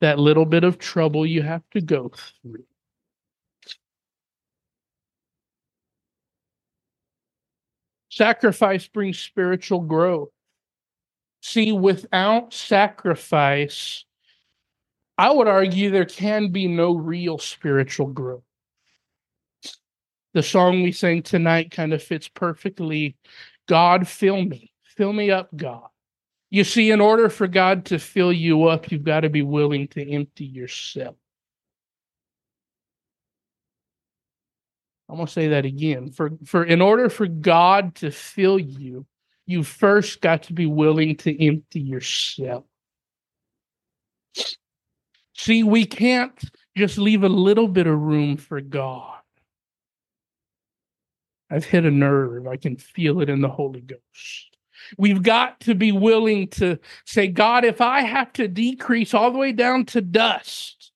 that 0.00 0.18
little 0.18 0.44
bit 0.44 0.64
of 0.64 0.78
trouble 0.78 1.24
you 1.24 1.42
have 1.42 1.62
to 1.70 1.80
go 1.80 2.10
through. 2.42 2.64
Sacrifice 8.16 8.88
brings 8.88 9.18
spiritual 9.18 9.80
growth. 9.80 10.30
See, 11.42 11.72
without 11.72 12.52
sacrifice, 12.52 14.04
I 15.18 15.30
would 15.30 15.48
argue 15.48 15.90
there 15.90 16.04
can 16.04 16.50
be 16.50 16.66
no 16.66 16.94
real 16.94 17.38
spiritual 17.38 18.06
growth 18.08 18.42
the 20.36 20.42
song 20.42 20.82
we 20.82 20.92
sang 20.92 21.22
tonight 21.22 21.70
kind 21.70 21.94
of 21.94 22.02
fits 22.02 22.28
perfectly. 22.28 23.16
God, 23.66 24.06
fill 24.06 24.42
me. 24.42 24.70
Fill 24.82 25.14
me 25.14 25.30
up, 25.30 25.48
God. 25.56 25.88
You 26.50 26.62
see, 26.62 26.90
in 26.90 27.00
order 27.00 27.30
for 27.30 27.46
God 27.46 27.86
to 27.86 27.98
fill 27.98 28.34
you 28.34 28.64
up, 28.64 28.92
you've 28.92 29.02
got 29.02 29.20
to 29.20 29.30
be 29.30 29.40
willing 29.40 29.88
to 29.88 30.12
empty 30.12 30.44
yourself. 30.44 31.16
I'm 35.08 35.24
to 35.24 35.32
say 35.32 35.48
that 35.48 35.64
again. 35.64 36.10
For, 36.10 36.30
for 36.44 36.64
in 36.64 36.80
order 36.80 37.08
for 37.08 37.26
God 37.26 37.94
to 37.96 38.10
fill 38.10 38.58
you, 38.58 39.06
you 39.46 39.62
first 39.62 40.20
got 40.20 40.44
to 40.44 40.52
be 40.52 40.66
willing 40.66 41.16
to 41.18 41.44
empty 41.46 41.80
yourself. 41.80 42.64
See, 45.34 45.62
we 45.62 45.86
can't 45.86 46.32
just 46.76 46.98
leave 46.98 47.22
a 47.22 47.28
little 47.28 47.68
bit 47.68 47.86
of 47.86 47.98
room 47.98 48.36
for 48.36 48.60
God. 48.60 49.12
I've 51.50 51.64
hit 51.64 51.84
a 51.84 51.90
nerve. 51.90 52.48
I 52.48 52.56
can 52.56 52.76
feel 52.76 53.20
it 53.20 53.28
in 53.28 53.40
the 53.40 53.48
Holy 53.48 53.80
Ghost. 53.80 54.56
We've 54.98 55.22
got 55.22 55.60
to 55.60 55.74
be 55.74 55.92
willing 55.92 56.48
to 56.48 56.78
say, 57.04 57.28
God, 57.28 57.64
if 57.64 57.80
I 57.80 58.00
have 58.02 58.32
to 58.34 58.48
decrease 58.48 59.14
all 59.14 59.30
the 59.30 59.38
way 59.38 59.52
down 59.52 59.84
to 59.86 60.00
dust 60.00 60.92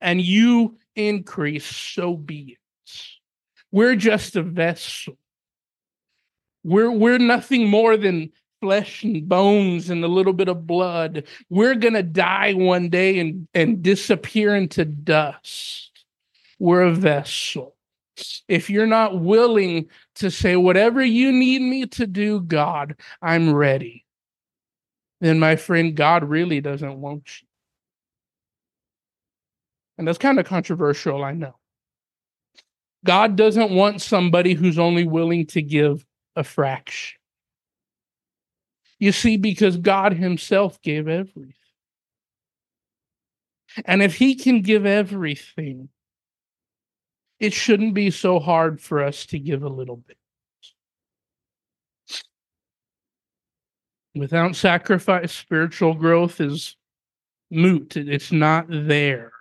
and 0.00 0.20
you 0.20 0.78
increase, 0.94 1.66
so 1.66 2.16
be 2.16 2.52
it. 2.52 2.59
We're 3.72 3.96
just 3.96 4.36
a 4.36 4.42
vessel. 4.42 5.16
We're, 6.64 6.90
we're 6.90 7.18
nothing 7.18 7.68
more 7.68 7.96
than 7.96 8.32
flesh 8.60 9.02
and 9.02 9.28
bones 9.28 9.88
and 9.88 10.04
a 10.04 10.08
little 10.08 10.34
bit 10.34 10.48
of 10.48 10.66
blood. 10.66 11.24
We're 11.48 11.74
going 11.74 11.94
to 11.94 12.02
die 12.02 12.52
one 12.52 12.90
day 12.90 13.18
and, 13.18 13.48
and 13.54 13.82
disappear 13.82 14.54
into 14.54 14.84
dust. 14.84 16.04
We're 16.58 16.82
a 16.82 16.94
vessel 16.94 17.76
if 18.48 18.70
you're 18.70 18.86
not 18.86 19.20
willing 19.20 19.88
to 20.16 20.30
say, 20.30 20.56
whatever 20.56 21.04
you 21.04 21.32
need 21.32 21.62
me 21.62 21.86
to 21.86 22.06
do, 22.06 22.40
God, 22.40 22.96
I'm 23.22 23.52
ready, 23.52 24.04
then 25.20 25.38
my 25.38 25.56
friend, 25.56 25.94
God 25.94 26.24
really 26.24 26.60
doesn't 26.60 27.00
want 27.00 27.40
you. 27.40 27.46
And 29.98 30.08
that's 30.08 30.18
kind 30.18 30.40
of 30.40 30.46
controversial, 30.46 31.22
I 31.22 31.32
know. 31.32 31.56
God 33.04 33.36
doesn't 33.36 33.70
want 33.70 34.02
somebody 34.02 34.54
who's 34.54 34.78
only 34.78 35.04
willing 35.04 35.46
to 35.46 35.62
give 35.62 36.04
a 36.36 36.44
fraction. 36.44 37.18
You 38.98 39.12
see, 39.12 39.36
because 39.36 39.76
God 39.78 40.12
Himself 40.12 40.80
gave 40.82 41.08
everything. 41.08 41.54
And 43.86 44.02
if 44.02 44.14
He 44.14 44.34
can 44.34 44.60
give 44.60 44.84
everything, 44.84 45.88
it 47.38 47.54
shouldn't 47.54 47.94
be 47.94 48.10
so 48.10 48.38
hard 48.38 48.80
for 48.80 49.02
us 49.02 49.24
to 49.26 49.38
give 49.38 49.62
a 49.62 49.68
little 49.68 49.96
bit. 49.96 50.18
Without 54.14 54.56
sacrifice, 54.56 55.32
spiritual 55.32 55.94
growth 55.94 56.40
is 56.40 56.76
moot. 57.50 57.96
It's 57.96 58.32
not 58.32 58.66
there. 58.68 59.32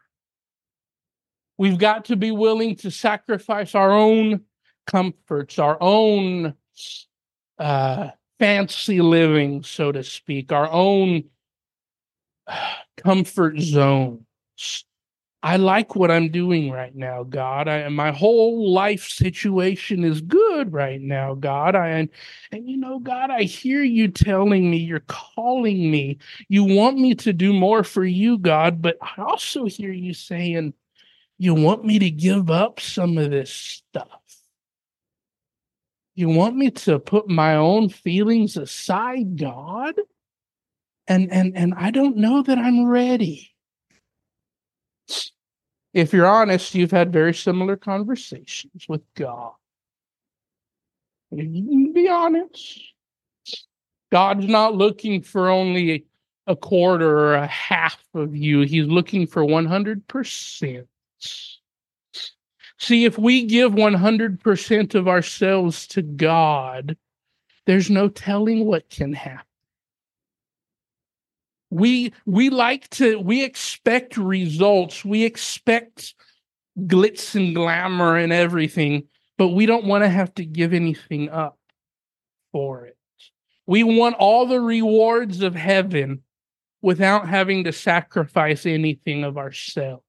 We've 1.59 1.77
got 1.77 2.05
to 2.05 2.15
be 2.15 2.31
willing 2.31 2.75
to 2.77 2.89
sacrifice 2.89 3.75
our 3.75 3.91
own 3.91 4.41
comforts, 4.87 5.59
our 5.59 5.77
own 5.79 6.55
uh, 7.59 8.09
fancy 8.39 9.01
living, 9.01 9.63
so 9.63 9.91
to 9.91 10.03
speak, 10.03 10.51
our 10.51 10.71
own 10.71 11.25
comfort 12.97 13.59
zones 13.59 14.23
I 15.41 15.55
like 15.55 15.95
what 15.95 16.11
I'm 16.11 16.29
doing 16.29 16.69
right 16.69 16.93
now, 16.93 17.23
God. 17.23 17.69
I, 17.69 17.87
my 17.87 18.11
whole 18.11 18.73
life 18.73 19.07
situation 19.07 20.03
is 20.03 20.19
good 20.19 20.73
right 20.73 20.99
now, 20.99 21.33
God. 21.33 21.75
I, 21.75 21.87
and, 21.89 22.09
and 22.51 22.69
you 22.69 22.75
know, 22.75 22.99
God, 22.99 23.29
I 23.29 23.43
hear 23.43 23.81
you 23.81 24.09
telling 24.09 24.69
me, 24.69 24.77
you're 24.77 25.05
calling 25.07 25.89
me. 25.89 26.17
You 26.49 26.65
want 26.65 26.97
me 26.97 27.15
to 27.15 27.31
do 27.31 27.53
more 27.53 27.85
for 27.85 28.03
you, 28.03 28.37
God, 28.37 28.81
but 28.81 28.97
I 29.01 29.21
also 29.21 29.63
hear 29.65 29.93
you 29.93 30.13
saying, 30.13 30.73
you 31.39 31.55
want 31.55 31.85
me 31.85 31.97
to 31.99 32.11
give 32.11 32.51
up 32.51 32.81
some 32.81 33.17
of 33.17 33.31
this 33.31 33.49
stuff. 33.49 34.21
You 36.13 36.27
want 36.27 36.57
me 36.57 36.69
to 36.71 36.99
put 36.99 37.29
my 37.29 37.55
own 37.55 37.87
feelings 37.87 38.57
aside, 38.57 39.37
God? 39.37 39.95
And 41.07 41.31
and 41.31 41.55
and 41.55 41.73
I 41.75 41.91
don't 41.91 42.17
know 42.17 42.43
that 42.43 42.57
I'm 42.57 42.85
ready. 42.85 43.51
if 45.93 46.11
you're 46.13 46.27
honest, 46.27 46.75
you've 46.75 46.91
had 46.91 47.13
very 47.13 47.33
similar 47.33 47.77
conversations 47.77 48.85
with 48.89 49.01
God. 49.15 49.53
You 51.31 51.45
can 51.45 51.93
be 51.93 52.09
honest. 52.09 52.81
God's 54.11 54.45
not 54.45 54.75
looking 54.75 55.21
for 55.21 55.49
only 55.49 56.05
a 56.47 56.55
quarter 56.55 57.17
or 57.17 57.35
a 57.35 57.47
half 57.47 58.03
of 58.13 58.35
you, 58.35 58.61
He's 58.61 58.87
looking 58.87 59.25
for 59.25 59.43
100%. 59.43 60.87
See, 62.79 63.05
if 63.05 63.17
we 63.17 63.45
give 63.45 63.73
100% 63.73 64.95
of 64.95 65.07
ourselves 65.07 65.87
to 65.87 66.01
God, 66.01 66.97
there's 67.65 67.89
no 67.89 68.07
telling 68.07 68.65
what 68.65 68.89
can 68.89 69.13
happen. 69.13 69.45
We 71.71 72.13
we 72.25 72.49
like 72.49 72.89
to 72.91 73.19
we 73.19 73.43
expect 73.43 74.17
results. 74.17 75.05
We 75.05 75.23
expect 75.23 76.15
glitz 76.79 77.35
and 77.35 77.53
glamour 77.53 78.17
and 78.17 78.33
everything, 78.33 79.07
but 79.37 79.49
we 79.49 79.67
don't 79.67 79.85
want 79.85 80.03
to 80.03 80.09
have 80.09 80.33
to 80.35 80.45
give 80.45 80.73
anything 80.73 81.29
up 81.29 81.59
for 82.51 82.85
it. 82.85 82.97
We 83.67 83.83
want 83.83 84.15
all 84.15 84.47
the 84.47 84.59
rewards 84.59 85.43
of 85.43 85.53
heaven 85.53 86.23
without 86.81 87.27
having 87.27 87.65
to 87.65 87.71
sacrifice 87.71 88.65
anything 88.65 89.23
of 89.23 89.37
ourselves. 89.37 90.03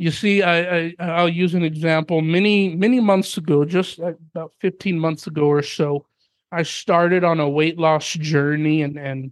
You 0.00 0.10
see, 0.10 0.42
I, 0.42 0.94
I 0.98 1.22
will 1.22 1.28
use 1.28 1.52
an 1.52 1.62
example. 1.62 2.22
Many 2.22 2.74
many 2.74 3.00
months 3.00 3.36
ago, 3.36 3.66
just 3.66 3.98
about 3.98 4.54
fifteen 4.58 4.98
months 4.98 5.26
ago 5.26 5.44
or 5.44 5.62
so, 5.62 6.06
I 6.50 6.62
started 6.62 7.22
on 7.22 7.38
a 7.38 7.46
weight 7.46 7.78
loss 7.78 8.10
journey, 8.14 8.80
and 8.80 8.98
and 8.98 9.30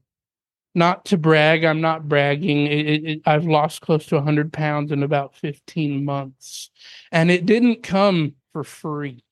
not 0.75 1.07
to 1.07 1.17
brag, 1.17 1.65
I'm 1.65 1.81
not 1.81 2.07
bragging. 2.07 2.67
It, 2.67 3.05
it, 3.05 3.23
I've 3.25 3.47
lost 3.47 3.81
close 3.81 4.05
to 4.09 4.21
hundred 4.21 4.53
pounds 4.53 4.93
in 4.93 5.03
about 5.03 5.35
fifteen 5.35 6.05
months, 6.05 6.69
and 7.11 7.31
it 7.31 7.47
didn't 7.47 7.83
come 7.83 8.35
for 8.53 8.63
free. 8.63 9.25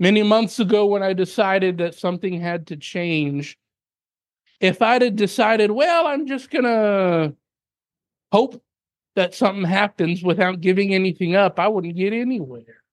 Many 0.00 0.24
months 0.24 0.58
ago, 0.58 0.86
when 0.86 1.04
I 1.04 1.12
decided 1.12 1.78
that 1.78 1.94
something 1.94 2.40
had 2.40 2.66
to 2.66 2.76
change, 2.76 3.56
if 4.58 4.82
I'd 4.82 5.02
have 5.02 5.14
decided, 5.14 5.70
well, 5.70 6.08
I'm 6.08 6.26
just 6.26 6.50
gonna 6.50 7.34
hope 8.32 8.60
that 9.18 9.34
something 9.34 9.64
happens 9.64 10.22
without 10.22 10.60
giving 10.60 10.94
anything 10.94 11.34
up, 11.34 11.58
I 11.58 11.66
wouldn't 11.66 11.96
get 11.96 12.12
anywhere. 12.12 12.84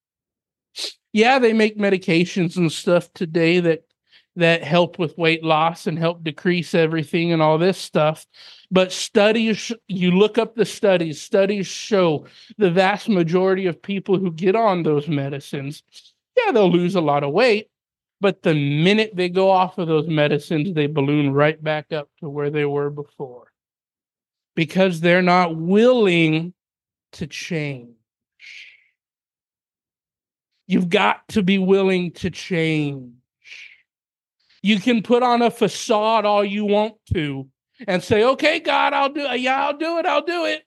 Yeah, 1.14 1.38
they 1.38 1.54
make 1.54 1.78
medications 1.78 2.58
and 2.58 2.72
stuff 2.72 3.14
today 3.14 3.60
that 3.60 3.84
that 4.36 4.64
help 4.64 4.98
with 4.98 5.18
weight 5.20 5.44
loss 5.44 5.86
and 5.86 5.98
help 5.98 6.24
decrease 6.24 6.74
everything 6.74 7.32
and 7.32 7.44
all 7.44 7.60
this 7.60 7.78
stuff. 7.78 8.26
But 8.72 8.92
studies, 8.92 9.72
you 9.88 10.12
look 10.12 10.40
up 10.40 10.56
the 10.56 10.66
studies, 10.66 11.22
studies 11.22 11.68
show 11.68 12.26
the 12.58 12.72
vast 12.72 13.08
majority 13.08 13.68
of 13.68 13.82
people 13.82 14.18
who 14.18 14.34
get 14.34 14.56
on 14.56 14.82
those 14.82 15.08
medicines, 15.08 15.84
yeah, 16.36 16.52
they'll 16.52 16.72
lose 16.72 16.96
a 16.96 17.02
lot 17.02 17.24
of 17.24 17.32
weight. 17.34 17.70
But 18.20 18.42
the 18.42 18.56
minute 18.56 19.12
they 19.14 19.30
go 19.30 19.52
off 19.52 19.78
of 19.78 19.88
those 19.88 20.08
medicines, 20.08 20.74
they 20.74 20.88
balloon 20.88 21.32
right 21.32 21.64
back 21.64 21.94
up 21.94 22.10
to 22.20 22.28
where 22.28 22.50
they 22.50 22.66
were 22.66 22.90
before 22.90 23.45
because 24.56 25.02
they're 25.02 25.22
not 25.22 25.56
willing 25.56 26.54
to 27.14 27.28
change. 27.28 27.90
You've 30.68 30.90
got 30.90 31.28
to 31.30 31.44
be 31.44 31.58
willing 31.58 32.12
to 32.14 32.30
change. 32.30 33.12
You 34.64 34.80
can 34.80 35.04
put 35.04 35.22
on 35.22 35.42
a 35.42 35.52
facade 35.52 36.26
all 36.26 36.44
you 36.44 36.66
want 36.66 36.96
to 37.14 37.48
and 37.88 38.04
say, 38.04 38.24
okay, 38.24 38.60
God, 38.60 38.94
I'll 38.94 39.12
do 39.12 39.22
it. 39.22 39.42
Yeah, 39.42 39.68
I'll 39.68 39.78
do 39.78 40.00
it. 40.00 40.06
I'll 40.06 40.26
do 40.26 40.46
it. 40.46 40.64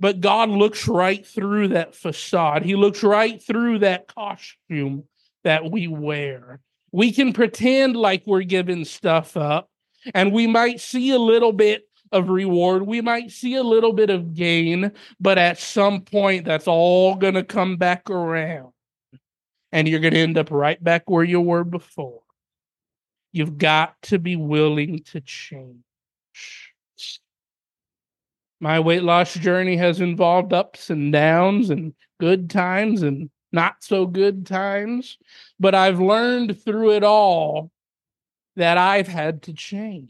But 0.00 0.20
God 0.20 0.48
looks 0.48 0.86
right 0.86 1.26
through 1.26 1.68
that 1.68 1.94
facade. 1.94 2.64
He 2.64 2.76
looks 2.76 3.02
right 3.02 3.42
through 3.42 3.80
that 3.80 4.06
costume 4.06 5.04
that 5.44 5.70
we 5.70 5.88
wear. 5.88 6.60
We 6.92 7.12
can 7.12 7.32
pretend 7.32 7.96
like 7.96 8.22
we're 8.24 8.42
giving 8.42 8.84
stuff 8.84 9.36
up, 9.36 9.68
and 10.14 10.32
we 10.32 10.46
might 10.46 10.80
see 10.80 11.10
a 11.10 11.18
little 11.18 11.52
bit 11.52 11.87
of 12.12 12.28
reward. 12.28 12.82
We 12.82 13.00
might 13.00 13.30
see 13.30 13.54
a 13.56 13.62
little 13.62 13.92
bit 13.92 14.10
of 14.10 14.34
gain, 14.34 14.92
but 15.20 15.38
at 15.38 15.58
some 15.58 16.02
point, 16.02 16.44
that's 16.44 16.66
all 16.66 17.14
going 17.14 17.34
to 17.34 17.44
come 17.44 17.76
back 17.76 18.10
around. 18.10 18.72
And 19.72 19.86
you're 19.86 20.00
going 20.00 20.14
to 20.14 20.20
end 20.20 20.38
up 20.38 20.50
right 20.50 20.82
back 20.82 21.10
where 21.10 21.24
you 21.24 21.40
were 21.40 21.64
before. 21.64 22.22
You've 23.32 23.58
got 23.58 24.00
to 24.02 24.18
be 24.18 24.36
willing 24.36 25.02
to 25.12 25.20
change. 25.20 25.82
My 28.60 28.80
weight 28.80 29.02
loss 29.02 29.34
journey 29.34 29.76
has 29.76 30.00
involved 30.00 30.52
ups 30.52 30.90
and 30.90 31.12
downs 31.12 31.70
and 31.70 31.94
good 32.18 32.50
times 32.50 33.02
and 33.02 33.30
not 33.52 33.76
so 33.84 34.06
good 34.06 34.46
times, 34.46 35.16
but 35.60 35.74
I've 35.74 36.00
learned 36.00 36.60
through 36.62 36.92
it 36.92 37.04
all 37.04 37.70
that 38.56 38.76
I've 38.76 39.08
had 39.08 39.42
to 39.42 39.52
change. 39.52 40.08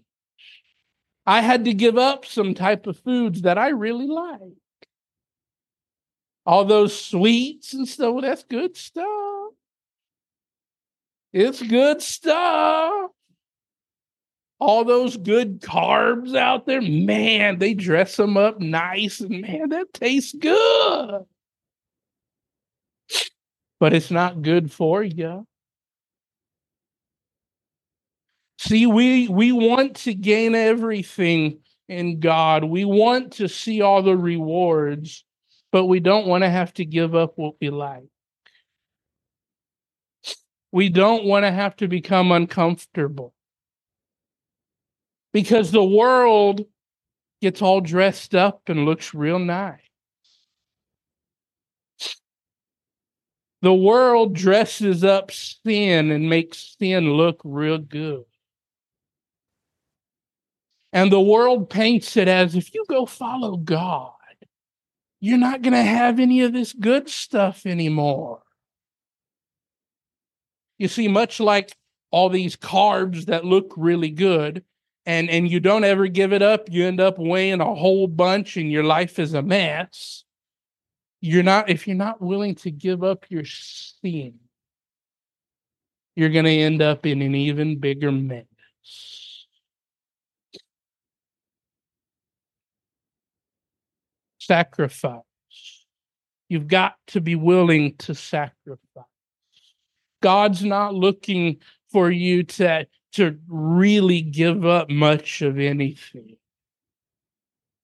I 1.29 1.43
had 1.43 1.67
to 1.67 1.75
give 1.75 1.99
up 1.99 2.25
some 2.25 2.55
type 2.55 2.87
of 2.87 2.97
foods 3.01 3.43
that 3.43 3.59
I 3.59 3.69
really 3.69 4.07
like. 4.07 4.57
All 6.47 6.64
those 6.64 6.99
sweets 6.99 7.75
and 7.75 7.87
stuff, 7.87 8.14
well, 8.14 8.23
that's 8.23 8.45
good 8.45 8.75
stuff. 8.79 9.51
It's 11.35 11.61
good 11.61 12.01
stuff. 12.01 13.11
All 14.59 14.87
those 14.87 15.19
good 15.19 15.61
carbs 15.61 16.35
out 16.35 16.64
there, 16.64 16.81
man, 16.81 17.59
they 17.59 17.75
dress 17.75 18.17
them 18.17 18.38
up 18.38 18.59
nice 18.59 19.21
and 19.21 19.43
man, 19.43 19.69
that 19.69 19.93
tastes 19.93 20.33
good. 20.33 21.27
But 23.79 23.93
it's 23.93 24.11
not 24.11 24.41
good 24.41 24.73
for 24.73 25.03
you. 25.03 25.47
See, 28.59 28.87
we 28.87 29.29
we 29.29 29.53
want 29.53 29.97
to 29.99 30.14
gain 30.14 30.57
everything 30.57 31.61
in 31.88 32.18
God. 32.18 32.64
We 32.64 32.85
want 32.85 33.35
to 33.35 33.49
see 33.49 33.83
all 33.83 34.03
the 34.03 34.16
rewards, 34.16 35.25
but 35.71 35.87
we 35.87 36.01
don't 36.01 36.27
want 36.27 36.42
to 36.42 36.51
have 36.51 36.75
to 36.75 36.85
give 36.85 37.14
up 37.14 37.35
what 37.37 37.55
we 37.61 37.71
like. 37.71 38.09
We 40.73 40.88
don't 40.88 41.25
want 41.25 41.44
to 41.44 41.53
have 41.53 41.77
to 41.77 41.88
become 41.88 42.33
uncomfortable. 42.33 43.33
Because 45.33 45.71
the 45.71 45.85
world 45.85 46.66
gets 47.40 47.62
all 47.62 47.81
dressed 47.81 48.35
up 48.35 48.62
and 48.66 48.85
looks 48.85 49.14
real 49.14 49.38
nice. 49.38 49.81
The 53.62 53.75
world 53.75 54.35
dresses 54.35 55.05
up 55.05 55.31
sin 55.31 56.11
and 56.11 56.29
makes 56.29 56.77
sin 56.79 57.12
look 57.12 57.40
real 57.44 57.79
good. 57.79 58.25
And 60.92 61.12
the 61.12 61.20
world 61.20 61.68
paints 61.68 62.16
it 62.16 62.29
as 62.29 62.55
if 62.55 62.74
you 62.74 62.85
go 62.88 63.05
follow 63.05 63.57
God, 63.57 64.12
you're 65.20 65.38
not 65.38 65.62
going 65.62 65.74
to 65.74 65.83
have 65.83 66.18
any 66.18 66.42
of 66.42 66.53
this 66.53 66.72
good 66.72 67.09
stuff 67.09 67.66
anymore. 67.66 68.42
You 70.79 70.88
see, 70.88 71.09
much 71.09 71.40
like 71.40 71.77
all 72.11 72.29
these 72.29 72.57
carbs 72.57 73.27
that 73.27 73.44
look 73.44 73.74
really 73.77 74.11
good, 74.11 74.64
and, 75.05 75.29
and 75.31 75.51
you 75.51 75.59
don't 75.59 75.85
ever 75.85 76.07
give 76.07 76.33
it 76.33 76.42
up, 76.42 76.70
you 76.70 76.85
end 76.85 77.01
up 77.01 77.18
weighing 77.18 77.61
a 77.61 77.74
whole 77.74 78.07
bunch 78.07 78.57
and 78.57 78.70
your 78.70 78.85
life 78.85 79.18
is 79.18 79.35
a 79.35 79.42
mess. 79.42 80.24
You're 81.20 81.42
not, 81.42 81.68
if 81.68 81.88
you're 81.88 81.96
not 81.96 82.20
willing 82.22 82.55
to 82.57 82.70
give 82.70 83.03
up 83.03 83.24
your 83.29 83.44
sin, 83.44 84.35
you're 86.14 86.29
going 86.29 86.44
to 86.44 86.51
end 86.51 86.83
up 86.83 87.07
in 87.07 87.22
an 87.22 87.35
even 87.35 87.79
bigger 87.79 88.12
mess. 88.12 88.44
Sacrifice. 94.49 95.23
You've 96.49 96.67
got 96.67 96.95
to 97.09 97.21
be 97.21 97.37
willing 97.37 97.95
to 97.99 98.15
sacrifice. 98.15 99.05
God's 100.23 100.65
not 100.65 100.95
looking 100.95 101.59
for 101.93 102.11
you 102.11 102.43
to, 102.43 102.87
to 103.13 103.39
really 103.47 104.23
give 104.23 104.65
up 104.65 104.91
much 104.91 105.43
of 105.43 105.59
anything. 105.59 106.37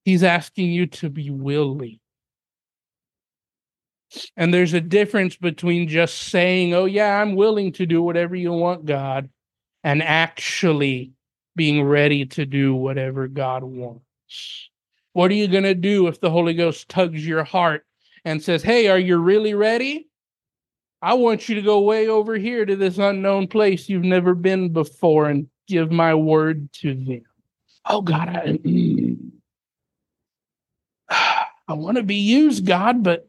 He's 0.05 0.23
asking 0.23 0.71
you 0.71 0.87
to 0.87 1.11
be 1.11 1.31
willing. 1.31 2.01
And 4.37 4.53
there's 4.53 4.75
a 4.75 4.81
difference 4.81 5.37
between 5.37 5.89
just 5.89 6.19
saying, 6.19 6.75
Oh, 6.75 6.85
yeah, 6.85 7.21
I'm 7.21 7.35
willing 7.35 7.73
to 7.73 7.87
do 7.87 8.03
whatever 8.03 8.37
you 8.37 8.53
want, 8.53 8.87
God, 8.87 9.29
and 9.83 10.03
actually 10.03 11.13
being 11.57 11.83
ready 11.83 12.27
to 12.27 12.47
do 12.47 12.75
whatever 12.75 13.29
God 13.29 13.65
wants. 13.65 14.71
What 15.15 15.31
are 15.31 15.35
you 15.35 15.49
going 15.49 15.65
to 15.65 15.75
do 15.75 16.09
if 16.09 16.21
the 16.21 16.31
Holy 16.31 16.55
Ghost 16.55 16.89
tugs 16.89 17.27
your 17.27 17.45
heart 17.45 17.87
and 18.25 18.43
says, 18.43 18.63
Hey, 18.63 18.89
are 18.89 18.99
you 18.99 19.17
really 19.17 19.55
ready? 19.55 20.09
I 21.01 21.15
want 21.15 21.49
you 21.49 21.55
to 21.55 21.63
go 21.63 21.81
way 21.81 22.09
over 22.09 22.35
here 22.35 22.67
to 22.67 22.77
this 22.77 22.99
unknown 22.99 23.47
place 23.47 23.89
you've 23.89 24.05
never 24.05 24.35
been 24.35 24.73
before 24.73 25.29
and 25.29 25.47
give 25.69 25.93
my 25.93 26.15
word 26.15 26.73
to 26.81 26.95
them. 26.95 27.23
Oh, 27.87 28.01
God, 28.01 28.29
I, 28.29 28.59
I 31.69 31.75
want 31.75 31.97
to 31.99 32.03
be 32.03 32.17
used, 32.17 32.67
God, 32.67 33.05
but 33.05 33.29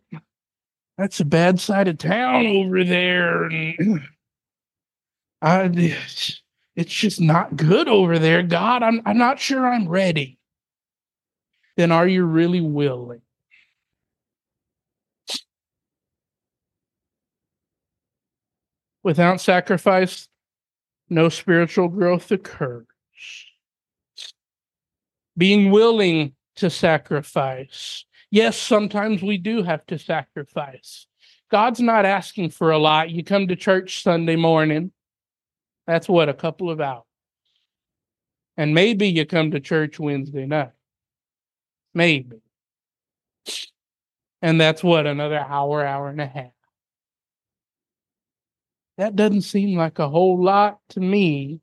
that's 0.97 1.19
a 1.19 1.25
bad 1.25 1.59
side 1.59 1.87
of 1.87 1.99
town 1.99 2.47
over 2.47 2.83
there. 2.83 3.43
And 3.43 4.01
I, 5.41 5.69
it's 6.75 6.93
just 6.93 7.21
not 7.21 7.55
good 7.55 7.87
over 7.87 8.17
there. 8.17 8.41
God, 8.41 8.81
I'm, 8.81 9.01
I'm 9.05 9.19
not 9.19 9.39
sure 9.39 9.67
I'm 9.67 9.87
ready. 9.87 10.39
Then 11.77 11.91
are 11.91 12.07
you 12.07 12.23
really 12.23 12.61
willing? 12.61 13.21
Without 19.03 19.39
sacrifice, 19.39 20.27
no 21.09 21.29
spiritual 21.29 21.89
growth 21.89 22.31
occurs. 22.31 22.87
Being 25.37 25.69
willing 25.69 26.33
to 26.55 26.69
sacrifice. 26.69 28.05
Yes, 28.31 28.57
sometimes 28.57 29.21
we 29.21 29.37
do 29.37 29.63
have 29.63 29.85
to 29.87 29.99
sacrifice. 29.99 31.07
God's 31.51 31.81
not 31.81 32.05
asking 32.05 32.49
for 32.49 32.71
a 32.71 32.79
lot. 32.79 33.11
You 33.11 33.23
come 33.23 33.47
to 33.49 33.55
church 33.55 34.01
Sunday 34.01 34.35
morning, 34.35 34.91
that's 35.85 36.09
what, 36.09 36.29
a 36.29 36.33
couple 36.33 36.71
of 36.71 36.81
hours. 36.81 37.03
And 38.57 38.73
maybe 38.73 39.07
you 39.07 39.25
come 39.25 39.51
to 39.51 39.59
church 39.59 39.99
Wednesday 39.99 40.45
night. 40.45 40.71
Maybe. 41.95 42.41
And 44.41 44.61
that's 44.61 44.83
what, 44.83 45.07
another 45.07 45.39
hour, 45.39 45.83
hour 45.83 46.09
and 46.09 46.21
a 46.21 46.27
half. 46.27 46.51
That 48.97 49.15
doesn't 49.15 49.41
seem 49.41 49.77
like 49.77 49.97
a 49.97 50.07
whole 50.07 50.41
lot 50.41 50.79
to 50.89 50.99
me. 50.99 51.61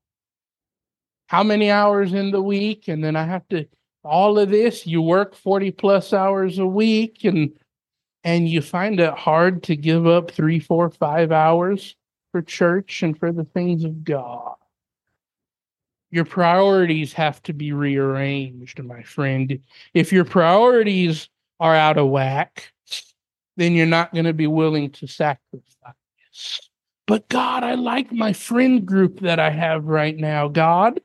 How 1.29 1.43
many 1.43 1.71
hours 1.71 2.13
in 2.13 2.31
the 2.31 2.43
week? 2.43 2.89
And 2.89 3.05
then 3.05 3.15
I 3.15 3.25
have 3.25 3.49
to 3.51 3.67
all 4.05 4.39
of 4.39 4.51
this, 4.51 4.87
you 4.87 5.01
work 5.01 5.35
40 5.35 5.71
plus 5.73 6.13
hours 6.13 6.59
a 6.59 6.67
week 6.67 7.25
and 7.25 7.53
and 8.25 8.49
you 8.49 8.63
find 8.63 9.01
it 9.01 9.15
hard 9.15 9.65
to 9.65 9.75
give 9.75 10.07
up 10.07 10.31
three, 10.31 10.61
four, 10.61 10.91
five 10.91 11.33
hours 11.33 11.97
for 12.31 12.41
church 12.41 13.03
and 13.03 13.19
for 13.19 13.33
the 13.33 13.45
things 13.45 13.83
of 13.83 14.05
God. 14.05 14.55
Your 16.13 16.27
priorities 16.27 17.15
have 17.15 17.43
to 17.45 17.55
be 17.55 17.73
rearranged, 17.73 18.85
my 18.85 19.03
friend. 19.03 19.59
If 19.95 20.13
your 20.13 20.27
priorities 20.27 21.31
are 21.59 21.75
out 21.75 21.97
of 21.97 22.11
whack, 22.11 22.71
then 23.57 23.73
you're 23.73 23.87
not 23.87 24.13
going 24.13 24.27
to 24.27 24.35
be 24.35 24.47
willing 24.47 24.91
to 24.91 25.07
sacrifice. 25.07 25.95
But 27.07 27.29
God, 27.31 27.65
I 27.65 27.75
like 27.75 28.13
my 28.13 28.35
friend 28.35 28.85
group 28.85 29.21
that 29.21 29.41
I 29.41 29.49
have 29.49 29.87
right 29.87 30.15
now. 30.15 30.49
God, 30.49 31.01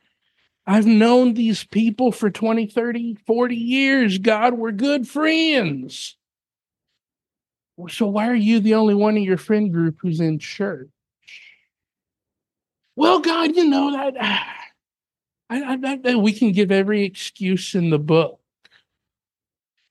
I've 0.66 0.86
known 0.86 1.34
these 1.36 1.64
people 1.64 2.12
for 2.12 2.30
20, 2.30 2.68
30, 2.68 3.16
40 3.26 3.56
years. 3.56 4.18
God, 4.18 4.56
we're 4.56 4.74
good 4.74 5.08
friends. 5.08 6.18
So 7.90 8.08
why 8.08 8.28
are 8.28 8.36
you 8.36 8.60
the 8.60 8.76
only 8.76 8.94
one 8.94 9.16
in 9.16 9.24
your 9.24 9.38
friend 9.38 9.72
group 9.72 10.00
who's 10.02 10.20
in 10.20 10.40
church? 10.40 10.90
Well, 12.98 13.20
God, 13.20 13.56
you 13.56 13.70
know 13.70 13.94
that 13.94 14.66
I, 15.50 15.78
I, 15.84 16.00
I, 16.04 16.16
we 16.16 16.34
can 16.34 16.52
give 16.52 16.72
every 16.72 17.04
excuse 17.04 17.76
in 17.76 17.90
the 17.90 18.00
book. 18.00 18.40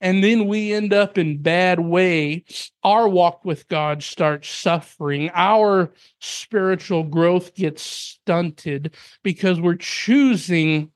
And 0.01 0.23
then 0.23 0.47
we 0.47 0.75
end 0.75 0.93
up 0.93 1.17
in 1.17 1.41
bad 1.43 1.81
way. 1.81 2.45
Our 2.83 3.09
walk 3.09 3.45
with 3.45 3.67
god 3.69 4.03
starts 4.03 4.49
suffering. 4.51 5.31
Our 5.33 5.91
spiritual 6.21 7.03
growth 7.03 7.55
gets 7.55 7.83
stunted 7.83 8.95
because 9.23 9.59
we're 9.59 9.77
choosing 9.77 10.91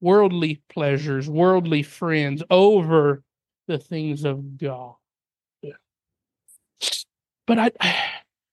worldly 0.00 0.62
pleasures 0.70 1.28
worldly 1.28 1.82
friends 1.82 2.42
over 2.48 3.22
the 3.68 3.78
things 3.78 4.24
of 4.24 4.56
god. 4.56 4.94
But 7.46 7.58
i 7.58 7.70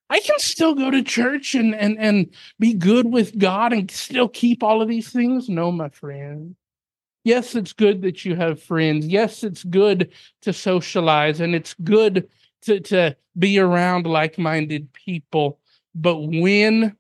i 0.10 0.20
can 0.20 0.40
still 0.40 0.74
go 0.74 0.90
to 0.90 1.04
church 1.04 1.56
and 1.56 1.76
and 1.76 1.98
and 2.00 2.30
be 2.60 2.74
good 2.74 3.08
with 3.08 3.38
god 3.38 3.74
and 3.74 3.90
still 3.92 4.28
keep 4.28 4.64
all 4.64 4.82
of 4.82 4.88
these 4.88 5.12
things 5.12 5.50
no 5.50 5.72
my 5.72 5.90
friend 5.90 6.56
yes, 7.28 7.56
it's 7.56 7.74
good 7.74 8.02
that 8.04 8.24
you 8.24 8.38
have 8.38 8.64
friends. 8.64 9.06
Yes, 9.06 9.44
it's 9.44 9.66
good 9.66 10.14
to 10.44 10.54
socialize 10.54 11.42
and 11.42 11.54
it's 11.54 11.76
good 11.84 12.30
to, 12.62 12.80
to 12.80 13.18
be 13.38 13.60
around 13.60 14.08
like 14.08 14.38
minded 14.38 14.92
people. 14.94 15.60
But 15.94 16.22
when 16.22 16.96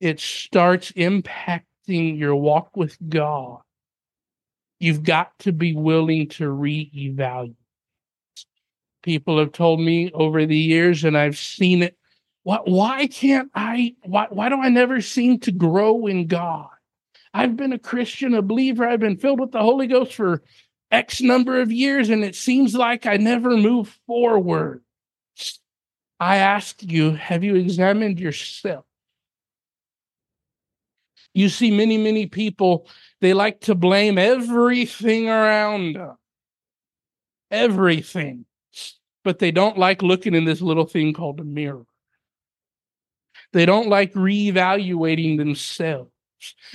it 0.00 0.20
starts 0.20 0.92
impacting 0.92 2.18
your 2.18 2.36
walk 2.36 2.76
with 2.76 2.96
God, 3.08 3.62
you've 4.78 5.02
got 5.02 5.36
to 5.40 5.52
be 5.52 5.74
willing 5.74 6.28
to 6.28 6.44
reevaluate. 6.44 7.56
People 9.02 9.38
have 9.38 9.52
told 9.52 9.80
me 9.80 10.10
over 10.12 10.44
the 10.44 10.56
years, 10.56 11.04
and 11.04 11.16
I've 11.16 11.38
seen 11.38 11.82
it. 11.82 11.96
Why, 12.42 12.58
why 12.64 13.06
can't 13.06 13.50
I? 13.54 13.94
Why, 14.02 14.26
why 14.30 14.48
do 14.48 14.60
I 14.60 14.68
never 14.68 15.00
seem 15.00 15.38
to 15.40 15.52
grow 15.52 16.06
in 16.06 16.26
God? 16.26 16.68
I've 17.32 17.56
been 17.56 17.72
a 17.72 17.78
Christian, 17.78 18.34
a 18.34 18.42
believer. 18.42 18.86
I've 18.86 19.00
been 19.00 19.16
filled 19.16 19.40
with 19.40 19.52
the 19.52 19.60
Holy 19.62 19.86
Ghost 19.86 20.14
for 20.14 20.42
X 20.90 21.20
number 21.20 21.60
of 21.60 21.70
years, 21.70 22.10
and 22.10 22.24
it 22.24 22.34
seems 22.34 22.74
like 22.74 23.06
I 23.06 23.16
never 23.16 23.56
move 23.56 23.98
forward. 24.06 24.82
I 26.18 26.36
ask 26.36 26.82
you, 26.82 27.12
have 27.12 27.44
you 27.44 27.54
examined 27.54 28.20
yourself? 28.20 28.84
You 31.32 31.48
see, 31.48 31.70
many, 31.70 31.96
many 31.96 32.26
people, 32.26 32.88
they 33.20 33.32
like 33.32 33.60
to 33.62 33.74
blame 33.74 34.18
everything 34.18 35.28
around 35.28 35.94
them. 35.94 36.16
Everything. 37.50 38.44
But 39.22 39.38
they 39.38 39.50
don't 39.50 39.78
like 39.78 40.02
looking 40.02 40.34
in 40.34 40.44
this 40.44 40.62
little 40.62 40.86
thing 40.86 41.12
called 41.12 41.40
a 41.40 41.44
mirror. 41.44 41.84
They 43.52 43.66
don't 43.66 43.88
like 43.88 44.12
reevaluating 44.14 45.36
themselves. 45.36 46.10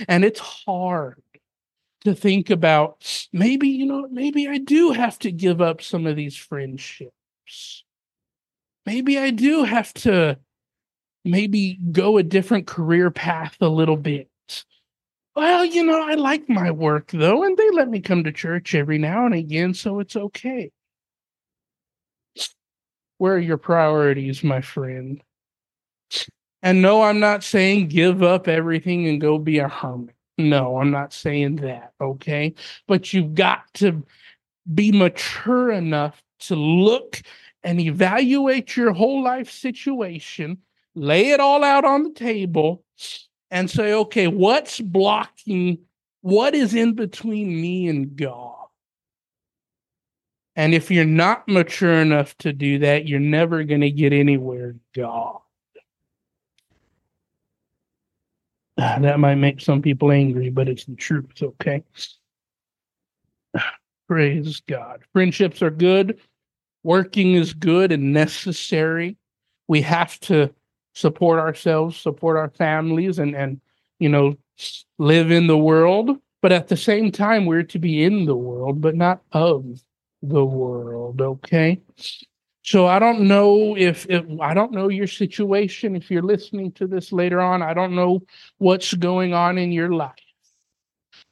And 0.08 0.24
it's 0.24 0.40
hard 0.40 1.22
to 2.04 2.14
think 2.14 2.50
about 2.50 3.26
maybe, 3.32 3.68
you 3.68 3.86
know, 3.86 4.06
maybe 4.10 4.46
I 4.46 4.58
do 4.58 4.92
have 4.92 5.18
to 5.20 5.32
give 5.32 5.60
up 5.60 5.82
some 5.82 6.06
of 6.06 6.14
these 6.14 6.36
friendships. 6.36 7.84
Maybe 8.84 9.18
I 9.18 9.30
do 9.30 9.64
have 9.64 9.92
to 9.94 10.38
maybe 11.24 11.80
go 11.90 12.18
a 12.18 12.22
different 12.22 12.68
career 12.68 13.10
path 13.10 13.56
a 13.60 13.68
little 13.68 13.96
bit. 13.96 14.30
Well, 15.34 15.64
you 15.64 15.84
know, 15.84 16.08
I 16.08 16.14
like 16.14 16.48
my 16.48 16.70
work 16.70 17.10
though, 17.10 17.42
and 17.42 17.56
they 17.56 17.70
let 17.70 17.88
me 17.88 18.00
come 18.00 18.22
to 18.24 18.32
church 18.32 18.74
every 18.74 18.98
now 18.98 19.26
and 19.26 19.34
again, 19.34 19.74
so 19.74 19.98
it's 19.98 20.16
okay. 20.16 20.70
Where 23.18 23.34
are 23.34 23.38
your 23.38 23.56
priorities, 23.56 24.44
my 24.44 24.60
friend? 24.60 25.22
And 26.62 26.82
no, 26.82 27.02
I'm 27.02 27.20
not 27.20 27.44
saying 27.44 27.88
give 27.88 28.22
up 28.22 28.48
everything 28.48 29.06
and 29.06 29.20
go 29.20 29.38
be 29.38 29.58
a 29.58 29.68
hermit. 29.68 30.14
No, 30.38 30.78
I'm 30.78 30.90
not 30.90 31.12
saying 31.12 31.56
that. 31.56 31.92
Okay. 32.00 32.54
But 32.86 33.12
you've 33.12 33.34
got 33.34 33.62
to 33.74 34.04
be 34.74 34.92
mature 34.92 35.70
enough 35.70 36.22
to 36.40 36.56
look 36.56 37.22
and 37.62 37.80
evaluate 37.80 38.76
your 38.76 38.92
whole 38.92 39.22
life 39.22 39.50
situation, 39.50 40.58
lay 40.94 41.30
it 41.30 41.40
all 41.40 41.64
out 41.64 41.84
on 41.84 42.04
the 42.04 42.12
table, 42.12 42.84
and 43.50 43.70
say, 43.70 43.92
okay, 43.92 44.28
what's 44.28 44.80
blocking? 44.80 45.78
What 46.20 46.54
is 46.54 46.74
in 46.74 46.94
between 46.94 47.60
me 47.60 47.88
and 47.88 48.16
God? 48.16 48.45
And 50.56 50.74
if 50.74 50.90
you're 50.90 51.04
not 51.04 51.46
mature 51.46 52.00
enough 52.00 52.36
to 52.38 52.52
do 52.52 52.78
that, 52.78 53.06
you're 53.06 53.20
never 53.20 53.62
going 53.62 53.82
to 53.82 53.90
get 53.90 54.12
anywhere, 54.12 54.76
God. 54.94 55.40
That 58.78 59.20
might 59.20 59.36
make 59.36 59.60
some 59.60 59.80
people 59.82 60.10
angry, 60.10 60.50
but 60.50 60.68
it's 60.68 60.84
the 60.84 60.96
truth, 60.96 61.42
okay? 61.42 61.82
Praise 64.08 64.60
God. 64.60 65.02
Friendships 65.12 65.62
are 65.62 65.70
good. 65.70 66.20
Working 66.82 67.34
is 67.34 67.52
good 67.52 67.92
and 67.92 68.12
necessary. 68.12 69.16
We 69.68 69.82
have 69.82 70.18
to 70.20 70.54
support 70.94 71.38
ourselves, 71.38 71.98
support 71.98 72.36
our 72.36 72.50
families, 72.50 73.18
and, 73.18 73.34
and 73.34 73.60
you 73.98 74.08
know, 74.08 74.36
live 74.98 75.30
in 75.30 75.46
the 75.46 75.58
world. 75.58 76.18
But 76.40 76.52
at 76.52 76.68
the 76.68 76.76
same 76.76 77.10
time, 77.10 77.44
we're 77.44 77.64
to 77.64 77.78
be 77.78 78.04
in 78.04 78.24
the 78.24 78.36
world, 78.36 78.80
but 78.80 78.94
not 78.94 79.22
of 79.32 79.82
the 80.28 80.44
world, 80.44 81.20
okay? 81.20 81.80
So 82.62 82.86
I 82.86 82.98
don't 82.98 83.28
know 83.28 83.76
if, 83.76 84.06
if 84.10 84.24
I 84.40 84.52
don't 84.52 84.72
know 84.72 84.88
your 84.88 85.06
situation. 85.06 85.94
If 85.94 86.10
you're 86.10 86.22
listening 86.22 86.72
to 86.72 86.86
this 86.86 87.12
later 87.12 87.40
on, 87.40 87.62
I 87.62 87.74
don't 87.74 87.94
know 87.94 88.22
what's 88.58 88.92
going 88.94 89.34
on 89.34 89.56
in 89.56 89.70
your 89.70 89.92
life. 89.92 90.14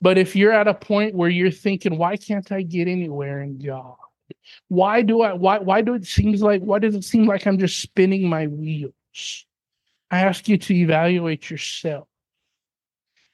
But 0.00 0.18
if 0.18 0.37
you're 0.37 0.52
at 0.52 0.68
a 0.68 0.74
point 0.74 1.14
where 1.14 1.28
you're 1.28 1.50
thinking, 1.50 1.98
why 1.98 2.16
can't 2.16 2.50
I 2.52 2.62
get 2.62 2.88
anywhere 2.88 3.40
in 3.40 3.59
God? 3.59 3.96
Why 4.68 5.02
do 5.02 5.22
I 5.22 5.33
why 5.33 5.59
why 5.59 5.83
do 5.83 5.94
it 5.94 6.07
seems 6.07 6.42
like 6.42 6.62
why 6.62 6.78
does 6.78 6.94
it 6.94 7.04
seem 7.04 7.26
like 7.26 7.46
I'm 7.46 7.59
just 7.59 7.80
spinning 7.80 8.28
my 8.28 8.46
wheels? 8.46 9.46
I 10.11 10.20
ask 10.20 10.48
you 10.48 10.59
to 10.59 10.74
evaluate 10.74 11.50
yourself 11.50 12.09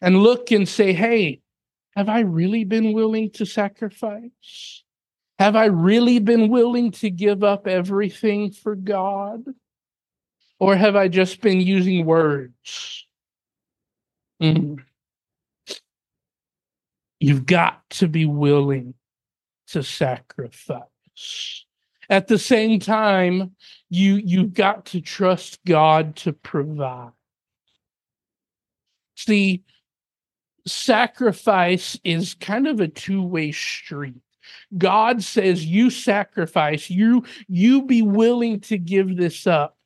and 0.01 0.23
look 0.23 0.51
and 0.51 0.69
say, 0.69 0.93
hey, 0.93 1.41
have 1.97 2.09
I 2.09 2.21
really 2.21 2.65
been 2.65 2.93
willing 2.93 3.31
to 3.33 3.45
sacrifice? 3.45 4.85
Have 5.41 5.57
I 5.57 5.65
really 5.65 6.19
been 6.19 6.51
willing 6.51 6.91
to 6.93 7.09
give 7.09 7.43
up 7.43 7.67
everything 7.67 8.51
for 8.51 8.75
God? 8.75 9.43
Or 10.59 10.77
have 10.77 10.97
I 10.97 11.09
just 11.09 11.41
been 11.41 11.63
using 11.63 12.05
words? 12.05 13.07
Mm. 14.43 14.81
You've 17.19 17.47
got 17.47 17.89
to 17.91 18.07
be 18.07 18.27
willing 18.27 18.93
to 19.69 19.83
sacrifice. 19.83 21.65
At 22.11 22.29
the 22.29 22.39
same 22.39 22.79
time, 22.79 23.57
you 23.89 24.17
you've 24.17 24.53
got 24.53 24.85
to 24.87 25.01
trust 25.01 25.65
God 25.65 26.17
to 26.17 26.35
provide. 26.35 27.13
See, 29.17 29.65
sacrifice 30.67 31.99
is 32.05 32.35
kind 32.35 32.67
of 32.67 32.81
a 32.81 32.89
two-way 32.89 33.53
street. 33.53 34.21
God 34.77 35.23
says 35.23 35.65
you 35.65 35.91
sacrifice, 35.91 36.91
you 36.91 37.25
you 37.49 37.83
be 37.83 38.03
willing 38.03 38.61
to 38.61 38.79
give 38.79 39.17
this 39.17 39.47
up 39.47 39.77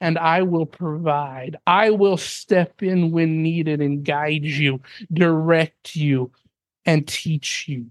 and 0.00 0.18
I 0.18 0.42
will 0.42 0.66
provide. 0.66 1.56
I 1.66 1.90
will 1.90 2.16
step 2.16 2.82
in 2.82 3.10
when 3.10 3.42
needed 3.42 3.80
and 3.80 4.04
guide 4.04 4.44
you, 4.44 4.80
direct 5.12 5.96
you 5.96 6.30
and 6.84 7.08
teach 7.08 7.68
you. 7.68 7.86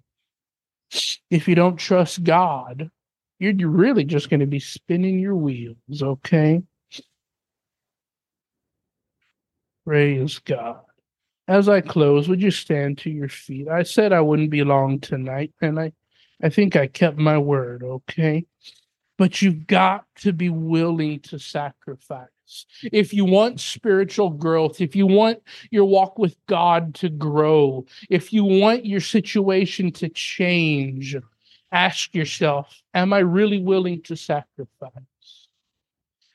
If 1.31 1.47
you 1.47 1.55
don't 1.55 1.77
trust 1.77 2.23
God, 2.23 2.91
you're 3.39 3.69
really 3.69 4.03
just 4.03 4.29
going 4.29 4.41
to 4.41 4.45
be 4.45 4.59
spinning 4.59 5.17
your 5.17 5.35
wheels, 5.35 5.75
okay? 6.01 6.61
Praise 9.85 10.39
God. 10.39 10.81
As 11.47 11.67
I 11.67 11.81
close, 11.81 12.29
would 12.29 12.41
you 12.41 12.51
stand 12.51 12.99
to 12.99 13.09
your 13.09 13.27
feet? 13.27 13.67
I 13.67 13.83
said 13.83 14.13
I 14.13 14.21
wouldn't 14.21 14.49
be 14.49 14.63
long 14.63 14.99
tonight, 14.99 15.51
and 15.61 15.79
I 15.79 15.91
I 16.43 16.49
think 16.49 16.75
I 16.75 16.87
kept 16.87 17.17
my 17.17 17.37
word, 17.37 17.83
okay? 17.83 18.45
But 19.17 19.41
you've 19.41 19.65
got 19.65 20.05
to 20.17 20.33
be 20.33 20.49
willing 20.49 21.21
to 21.21 21.39
sacrifice. 21.39 22.27
If 22.91 23.13
you 23.13 23.23
want 23.23 23.61
spiritual 23.61 24.29
growth, 24.29 24.81
if 24.81 24.93
you 24.93 25.07
want 25.07 25.41
your 25.71 25.85
walk 25.85 26.19
with 26.19 26.35
God 26.47 26.93
to 26.95 27.09
grow, 27.09 27.85
if 28.09 28.33
you 28.33 28.43
want 28.43 28.85
your 28.85 28.99
situation 28.99 29.91
to 29.93 30.09
change, 30.09 31.15
ask 31.71 32.13
yourself 32.13 32.81
Am 32.93 33.13
I 33.13 33.19
really 33.19 33.59
willing 33.59 34.01
to 34.03 34.17
sacrifice? 34.17 35.47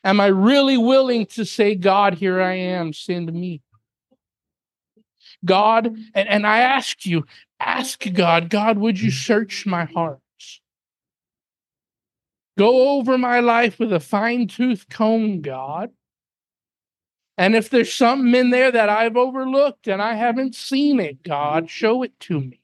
Am 0.02 0.20
I 0.20 0.26
really 0.26 0.78
willing 0.78 1.26
to 1.26 1.44
say, 1.44 1.74
God, 1.74 2.14
here 2.14 2.40
I 2.40 2.54
am, 2.54 2.94
send 2.94 3.30
me? 3.30 3.60
God, 5.44 5.86
and, 6.14 6.28
and 6.28 6.46
I 6.46 6.60
ask 6.60 7.04
you, 7.04 7.24
ask 7.60 8.04
God, 8.12 8.50
God, 8.50 8.78
would 8.78 9.00
you 9.00 9.10
search 9.10 9.66
my 9.66 9.84
heart? 9.84 10.20
Go 12.56 12.98
over 12.98 13.16
my 13.16 13.40
life 13.40 13.78
with 13.78 13.92
a 13.92 14.00
fine 14.00 14.48
tooth 14.48 14.88
comb, 14.88 15.42
God. 15.42 15.90
And 17.36 17.54
if 17.54 17.70
there's 17.70 17.92
something 17.92 18.34
in 18.34 18.50
there 18.50 18.72
that 18.72 18.88
I've 18.88 19.16
overlooked 19.16 19.86
and 19.86 20.02
I 20.02 20.14
haven't 20.14 20.56
seen 20.56 20.98
it, 20.98 21.22
God, 21.22 21.70
show 21.70 22.02
it 22.02 22.18
to 22.20 22.40
me. 22.40 22.60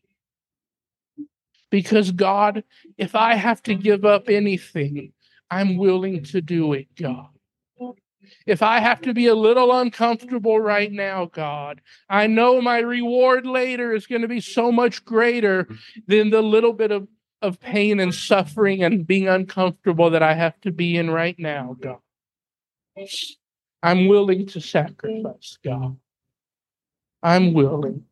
Because, 1.70 2.10
God, 2.10 2.64
if 2.98 3.14
I 3.14 3.36
have 3.36 3.62
to 3.64 3.74
give 3.76 4.04
up 4.04 4.28
anything, 4.28 5.12
I'm 5.48 5.76
willing 5.76 6.24
to 6.24 6.40
do 6.40 6.72
it, 6.72 6.88
God. 6.96 7.33
If 8.46 8.62
I 8.62 8.80
have 8.80 9.00
to 9.02 9.14
be 9.14 9.26
a 9.26 9.34
little 9.34 9.72
uncomfortable 9.72 10.60
right 10.60 10.90
now, 10.90 11.26
God, 11.26 11.80
I 12.08 12.26
know 12.26 12.60
my 12.60 12.78
reward 12.78 13.46
later 13.46 13.92
is 13.94 14.06
going 14.06 14.22
to 14.22 14.28
be 14.28 14.40
so 14.40 14.72
much 14.72 15.04
greater 15.04 15.68
than 16.06 16.30
the 16.30 16.42
little 16.42 16.72
bit 16.72 16.90
of, 16.90 17.08
of 17.42 17.60
pain 17.60 18.00
and 18.00 18.14
suffering 18.14 18.82
and 18.82 19.06
being 19.06 19.28
uncomfortable 19.28 20.10
that 20.10 20.22
I 20.22 20.34
have 20.34 20.60
to 20.62 20.72
be 20.72 20.96
in 20.96 21.10
right 21.10 21.38
now, 21.38 21.76
God. 21.80 21.98
I'm 23.82 24.08
willing 24.08 24.46
to 24.46 24.60
sacrifice, 24.60 25.58
God. 25.64 25.96
I'm 27.22 27.52
willing. 27.52 28.04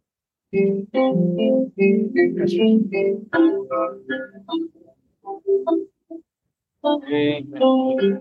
Amen. 6.85 7.61